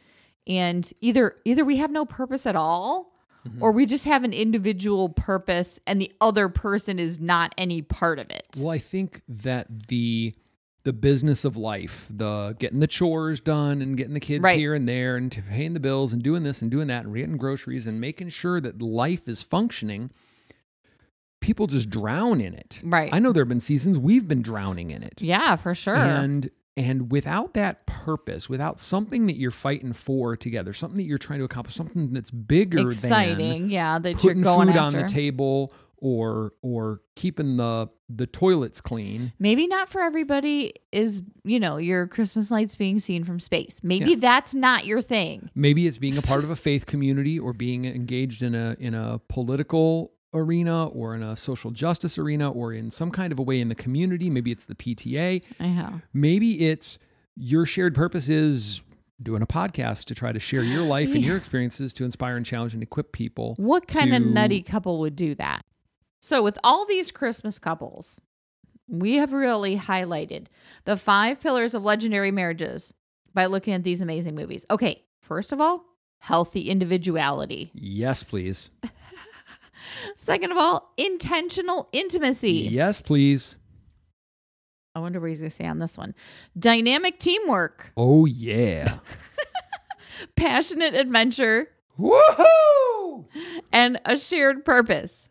and 0.49 0.91
either 0.99 1.35
either 1.45 1.63
we 1.63 1.77
have 1.77 1.91
no 1.91 2.03
purpose 2.03 2.45
at 2.45 2.55
all 2.55 3.13
mm-hmm. 3.47 3.63
or 3.63 3.71
we 3.71 3.85
just 3.85 4.03
have 4.03 4.23
an 4.23 4.33
individual 4.33 5.07
purpose 5.07 5.79
and 5.87 6.01
the 6.01 6.11
other 6.19 6.49
person 6.49 6.99
is 6.99 7.19
not 7.19 7.53
any 7.57 7.81
part 7.81 8.19
of 8.19 8.29
it. 8.29 8.57
Well, 8.57 8.71
I 8.71 8.79
think 8.79 9.21
that 9.27 9.87
the 9.87 10.33
the 10.83 10.93
business 10.93 11.45
of 11.45 11.57
life, 11.57 12.07
the 12.09 12.55
getting 12.57 12.79
the 12.79 12.87
chores 12.87 13.41
done 13.41 13.81
and 13.81 13.95
getting 13.95 14.13
the 14.13 14.19
kids 14.19 14.41
Right. 14.41 14.57
here 14.57 14.73
and 14.73 14.87
there 14.87 15.17
and 15.17 15.31
paying 15.49 15.73
the 15.73 15.79
bills 15.79 16.13
and 16.13 16.23
doing 16.23 16.43
this 16.43 16.61
and 16.61 16.71
doing 16.71 16.87
that 16.87 17.05
and 17.05 17.13
getting 17.13 17.37
groceries 17.37 17.85
and 17.85 18.01
making 18.01 18.29
sure 18.29 18.59
that 18.61 18.81
life 18.81 19.27
is 19.27 19.43
functioning, 19.43 20.09
people 21.41 21.67
just 21.67 21.89
drown 21.89 22.39
in 22.39 22.53
it. 22.53 22.79
Right. 22.83 23.09
I 23.13 23.19
know 23.19 23.33
there 23.33 23.43
have 23.43 23.49
been 23.49 23.59
seasons 23.59 23.97
we've 23.97 24.27
been 24.27 24.41
drowning 24.41 24.89
in 24.89 25.03
it. 25.03 25.21
Yeah, 25.21 25.57
for 25.57 25.75
sure. 25.75 25.95
And 25.95 26.49
and 26.79 27.11
without 27.11 27.53
that 27.55 27.85
purpose, 27.85 28.47
without 28.49 28.79
something 28.79 29.25
that 29.27 29.35
you're 29.37 29.51
fighting 29.51 29.91
for 29.93 30.35
together, 30.37 30.71
something 30.73 30.97
that 30.97 31.03
you're 31.03 31.17
trying 31.17 31.39
to 31.39 31.45
accomplish, 31.45 31.75
something 31.75 32.13
that's 32.13 32.31
bigger 32.31 32.77
than 32.83 32.89
Exciting. 32.89 33.69
Yeah, 33.69 33.99
that 33.99 34.15
putting 34.15 34.37
you're 34.37 34.43
going 34.43 34.67
food 34.69 34.77
after. 34.77 34.97
on 34.97 35.03
the 35.03 35.09
table 35.11 35.73
or 35.97 36.53
or 36.61 37.01
keeping 37.17 37.57
the 37.57 37.89
the 38.07 38.25
toilets 38.25 38.79
clean. 38.79 39.33
Maybe 39.37 39.67
not 39.67 39.89
for 39.89 39.99
everybody 40.01 40.73
is, 40.93 41.21
you 41.43 41.59
know, 41.59 41.75
your 41.77 42.07
Christmas 42.07 42.49
lights 42.49 42.73
being 42.75 42.97
seen 42.99 43.23
from 43.25 43.39
space. 43.39 43.81
Maybe 43.83 44.11
Yeah. 44.11 44.17
that's 44.19 44.55
not 44.55 44.85
your 44.85 45.01
thing. 45.01 45.49
Maybe 45.53 45.85
it's 45.85 45.97
being 45.97 46.17
a 46.17 46.21
part 46.21 46.43
of 46.45 46.49
a 46.49 46.55
faith 46.55 46.85
community 46.85 47.37
or 47.37 47.51
being 47.53 47.83
engaged 47.85 48.41
in 48.41 48.55
a 48.55 48.77
in 48.79 48.93
a 48.93 49.19
political 49.27 50.13
arena 50.33 50.87
or 50.87 51.15
in 51.15 51.23
a 51.23 51.35
social 51.35 51.71
justice 51.71 52.17
arena 52.17 52.51
or 52.51 52.73
in 52.73 52.91
some 52.91 53.11
kind 53.11 53.31
of 53.31 53.39
a 53.39 53.41
way 53.41 53.59
in 53.59 53.69
the 53.69 53.75
community. 53.75 54.29
Maybe 54.29 54.51
it's 54.51 54.65
the 54.65 54.75
PTA. 54.75 55.41
Yeah. 55.59 55.99
Maybe 56.13 56.69
it's 56.69 56.99
your 57.35 57.65
shared 57.65 57.95
purpose 57.95 58.29
is 58.29 58.81
doing 59.21 59.41
a 59.41 59.47
podcast 59.47 60.05
to 60.05 60.15
try 60.15 60.31
to 60.31 60.39
share 60.39 60.63
your 60.63 60.83
life 60.85 61.13
and 61.13 61.23
your 61.23 61.37
experiences 61.37 61.93
to 61.93 62.05
inspire 62.05 62.37
and 62.37 62.45
challenge 62.45 62.73
and 62.73 62.83
equip 62.83 63.11
people. 63.11 63.55
What 63.57 63.87
kind 63.87 64.13
of 64.13 64.21
nutty 64.23 64.61
couple 64.61 64.99
would 64.99 65.15
do 65.15 65.35
that? 65.35 65.61
So, 66.21 66.43
with 66.43 66.57
all 66.63 66.85
these 66.85 67.11
Christmas 67.11 67.59
couples, 67.59 68.19
we 68.87 69.15
have 69.15 69.31
really 69.31 69.77
highlighted 69.77 70.47
the 70.83 70.97
five 70.97 71.39
pillars 71.39 71.73
of 71.73 71.83
legendary 71.83 72.31
marriages 72.31 72.93
by 73.33 73.45
looking 73.45 73.73
at 73.73 73.83
these 73.83 74.01
amazing 74.01 74.35
movies. 74.35 74.65
Okay, 74.69 75.03
first 75.21 75.53
of 75.53 75.61
all, 75.61 75.85
healthy 76.17 76.69
individuality. 76.69 77.71
Yes, 77.73 78.23
please. 78.23 78.69
Second 80.17 80.51
of 80.51 80.57
all, 80.57 80.93
intentional 80.97 81.89
intimacy. 81.91 82.67
Yes, 82.71 83.01
please. 83.01 83.55
I 84.95 84.99
wonder 84.99 85.19
what 85.19 85.29
he's 85.29 85.39
going 85.39 85.49
to 85.49 85.55
say 85.55 85.65
on 85.65 85.79
this 85.79 85.97
one. 85.97 86.13
Dynamic 86.57 87.19
teamwork, 87.19 87.93
Oh 87.95 88.25
yeah. 88.25 88.97
passionate 90.35 90.93
adventure, 90.93 91.69
Woohoo! 91.97 93.25
and 93.71 93.99
a 94.05 94.17
shared 94.17 94.65
purpose. 94.65 95.29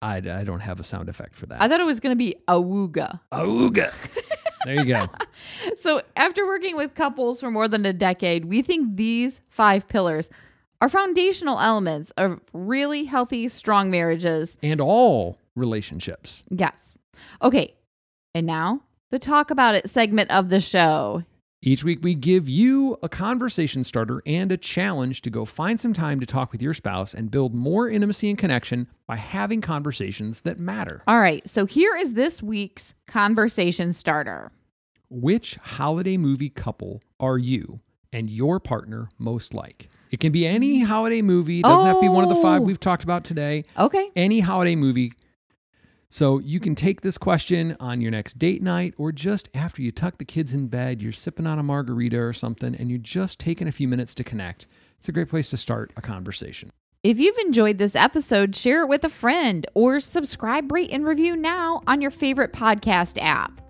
I, 0.00 0.18
I 0.18 0.44
don't 0.44 0.60
have 0.60 0.78
a 0.78 0.84
sound 0.84 1.08
effect 1.08 1.34
for 1.34 1.46
that. 1.46 1.60
I 1.60 1.66
thought 1.66 1.80
it 1.80 1.86
was 1.86 1.98
going 1.98 2.12
to 2.12 2.16
be 2.16 2.36
awooga. 2.46 3.18
Auga. 3.32 3.92
there 4.64 4.74
you 4.74 4.84
go. 4.84 5.08
So, 5.78 6.02
after 6.16 6.44
working 6.46 6.76
with 6.76 6.94
couples 6.94 7.40
for 7.40 7.50
more 7.50 7.68
than 7.68 7.86
a 7.86 7.92
decade, 7.92 8.44
we 8.46 8.62
think 8.62 8.96
these 8.96 9.40
five 9.48 9.86
pillars 9.88 10.28
are 10.80 10.88
foundational 10.88 11.58
elements 11.58 12.12
of 12.16 12.40
really 12.52 13.04
healthy, 13.04 13.48
strong 13.48 13.90
marriages. 13.90 14.56
And 14.62 14.80
all 14.80 15.38
relationships. 15.54 16.44
Yes. 16.50 16.98
Okay. 17.42 17.74
And 18.34 18.46
now, 18.46 18.82
the 19.10 19.18
talk 19.18 19.50
about 19.50 19.74
it 19.74 19.90
segment 19.90 20.30
of 20.30 20.48
the 20.48 20.60
show. 20.60 21.24
Each 21.60 21.82
week, 21.82 21.98
we 22.02 22.14
give 22.14 22.48
you 22.48 22.98
a 23.02 23.08
conversation 23.08 23.82
starter 23.82 24.22
and 24.24 24.52
a 24.52 24.56
challenge 24.56 25.22
to 25.22 25.30
go 25.30 25.44
find 25.44 25.80
some 25.80 25.92
time 25.92 26.20
to 26.20 26.26
talk 26.26 26.52
with 26.52 26.62
your 26.62 26.72
spouse 26.72 27.14
and 27.14 27.32
build 27.32 27.52
more 27.52 27.88
intimacy 27.88 28.28
and 28.28 28.38
connection 28.38 28.86
by 29.08 29.16
having 29.16 29.60
conversations 29.60 30.42
that 30.42 30.60
matter. 30.60 31.02
All 31.08 31.18
right. 31.18 31.46
So, 31.48 31.66
here 31.66 31.96
is 31.96 32.12
this 32.12 32.40
week's 32.40 32.94
conversation 33.08 33.92
starter. 33.92 34.52
Which 35.10 35.56
holiday 35.56 36.16
movie 36.16 36.50
couple 36.50 37.02
are 37.18 37.38
you 37.38 37.80
and 38.12 38.30
your 38.30 38.60
partner 38.60 39.08
most 39.18 39.52
like? 39.52 39.88
It 40.10 40.20
can 40.20 40.32
be 40.32 40.46
any 40.46 40.80
holiday 40.80 41.22
movie. 41.22 41.60
It 41.60 41.64
doesn't 41.64 41.86
have 41.86 41.96
to 41.96 42.00
be 42.02 42.08
one 42.08 42.24
of 42.24 42.30
the 42.30 42.42
five 42.42 42.62
oh. 42.62 42.64
we've 42.64 42.80
talked 42.80 43.04
about 43.04 43.24
today. 43.24 43.64
Okay. 43.76 44.10
Any 44.16 44.40
holiday 44.40 44.76
movie. 44.76 45.12
So 46.10 46.38
you 46.38 46.58
can 46.58 46.74
take 46.74 47.02
this 47.02 47.18
question 47.18 47.76
on 47.78 48.00
your 48.00 48.10
next 48.10 48.38
date 48.38 48.62
night 48.62 48.94
or 48.96 49.12
just 49.12 49.48
after 49.52 49.82
you 49.82 49.92
tuck 49.92 50.16
the 50.16 50.24
kids 50.24 50.54
in 50.54 50.68
bed, 50.68 51.02
you're 51.02 51.12
sipping 51.12 51.46
on 51.46 51.58
a 51.58 51.62
margarita 51.62 52.18
or 52.18 52.32
something, 52.32 52.74
and 52.74 52.88
you're 52.88 52.98
just 52.98 53.38
taking 53.38 53.68
a 53.68 53.72
few 53.72 53.86
minutes 53.86 54.14
to 54.14 54.24
connect. 54.24 54.66
It's 54.98 55.08
a 55.08 55.12
great 55.12 55.28
place 55.28 55.50
to 55.50 55.58
start 55.58 55.92
a 55.96 56.00
conversation. 56.00 56.70
If 57.04 57.20
you've 57.20 57.38
enjoyed 57.38 57.78
this 57.78 57.94
episode, 57.94 58.56
share 58.56 58.82
it 58.82 58.88
with 58.88 59.04
a 59.04 59.08
friend 59.08 59.66
or 59.74 60.00
subscribe, 60.00 60.72
rate, 60.72 60.90
and 60.90 61.04
review 61.04 61.36
now 61.36 61.82
on 61.86 62.00
your 62.00 62.10
favorite 62.10 62.52
podcast 62.52 63.18
app. 63.20 63.60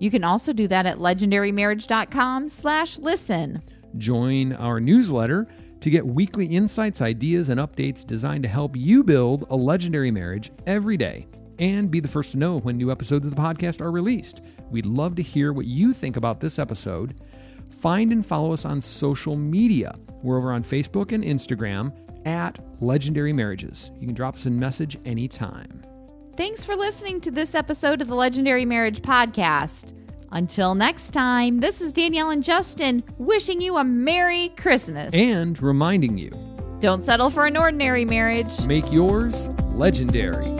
You 0.00 0.10
can 0.10 0.24
also 0.24 0.52
do 0.52 0.66
that 0.68 0.86
at 0.86 0.98
legendarymarriage.com 0.98 2.48
slash 2.48 2.98
listen. 2.98 3.62
Join 3.96 4.52
our 4.54 4.80
newsletter 4.80 5.46
to 5.84 5.90
get 5.90 6.06
weekly 6.06 6.46
insights, 6.46 7.02
ideas, 7.02 7.50
and 7.50 7.60
updates 7.60 8.06
designed 8.06 8.42
to 8.42 8.48
help 8.48 8.74
you 8.74 9.04
build 9.04 9.46
a 9.50 9.54
legendary 9.54 10.10
marriage 10.10 10.50
every 10.66 10.96
day 10.96 11.26
and 11.58 11.90
be 11.90 12.00
the 12.00 12.08
first 12.08 12.30
to 12.30 12.38
know 12.38 12.58
when 12.60 12.78
new 12.78 12.90
episodes 12.90 13.26
of 13.26 13.34
the 13.34 13.40
podcast 13.40 13.82
are 13.82 13.90
released. 13.90 14.40
We'd 14.70 14.86
love 14.86 15.14
to 15.16 15.22
hear 15.22 15.52
what 15.52 15.66
you 15.66 15.92
think 15.92 16.16
about 16.16 16.40
this 16.40 16.58
episode. 16.58 17.20
Find 17.68 18.12
and 18.12 18.24
follow 18.24 18.54
us 18.54 18.64
on 18.64 18.80
social 18.80 19.36
media. 19.36 19.94
We're 20.22 20.38
over 20.38 20.52
on 20.52 20.64
Facebook 20.64 21.12
and 21.12 21.22
Instagram 21.22 21.92
at 22.26 22.60
Legendary 22.80 23.34
Marriages. 23.34 23.90
You 24.00 24.06
can 24.06 24.14
drop 24.14 24.36
us 24.36 24.46
a 24.46 24.50
message 24.50 24.96
anytime. 25.04 25.82
Thanks 26.34 26.64
for 26.64 26.76
listening 26.76 27.20
to 27.20 27.30
this 27.30 27.54
episode 27.54 28.00
of 28.00 28.08
the 28.08 28.14
Legendary 28.14 28.64
Marriage 28.64 29.02
Podcast. 29.02 29.92
Until 30.34 30.74
next 30.74 31.10
time, 31.12 31.60
this 31.60 31.80
is 31.80 31.92
Danielle 31.92 32.30
and 32.30 32.42
Justin 32.42 33.04
wishing 33.18 33.60
you 33.60 33.76
a 33.76 33.84
Merry 33.84 34.48
Christmas. 34.56 35.14
And 35.14 35.60
reminding 35.62 36.18
you 36.18 36.30
Don't 36.80 37.04
settle 37.04 37.30
for 37.30 37.46
an 37.46 37.56
ordinary 37.56 38.04
marriage. 38.04 38.60
make 38.66 38.90
yours 38.90 39.48
legendary. 39.74 40.50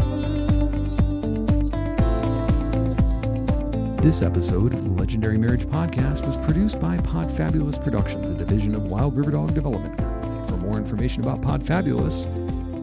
This 4.01 4.23
episode 4.23 4.75
of 4.75 4.85
the 4.85 4.91
Legendary 4.91 5.39
Marriage 5.39 5.65
Podcast 5.65 6.25
was 6.25 6.37
produced 6.47 6.81
by 6.81 6.99
Podfabulous 6.99 7.83
Productions, 7.83 8.29
a 8.29 8.35
division 8.35 8.77
of 8.77 8.85
Wild 8.85 9.17
River 9.17 9.33
Dog 9.33 9.55
Development 9.55 9.97
Group. 9.97 10.49
For 10.51 10.57
more 10.59 10.77
information 10.77 11.25
about 11.25 11.41
Podfabulous, 11.41 12.27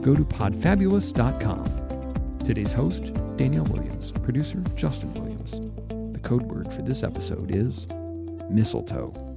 go 0.02 0.14
to 0.14 0.26
podfabulous.com. 0.26 2.40
Today's 2.40 2.74
host, 2.74 3.14
Danielle 3.38 3.64
Williams. 3.66 4.12
Producer, 4.12 4.58
Justin 4.76 5.14
Williams. 5.14 5.31
The 6.22 6.30
code 6.30 6.44
word 6.44 6.72
for 6.72 6.84
this 6.84 7.02
episode 7.02 7.50
is 7.52 7.88
mistletoe. 8.50 9.31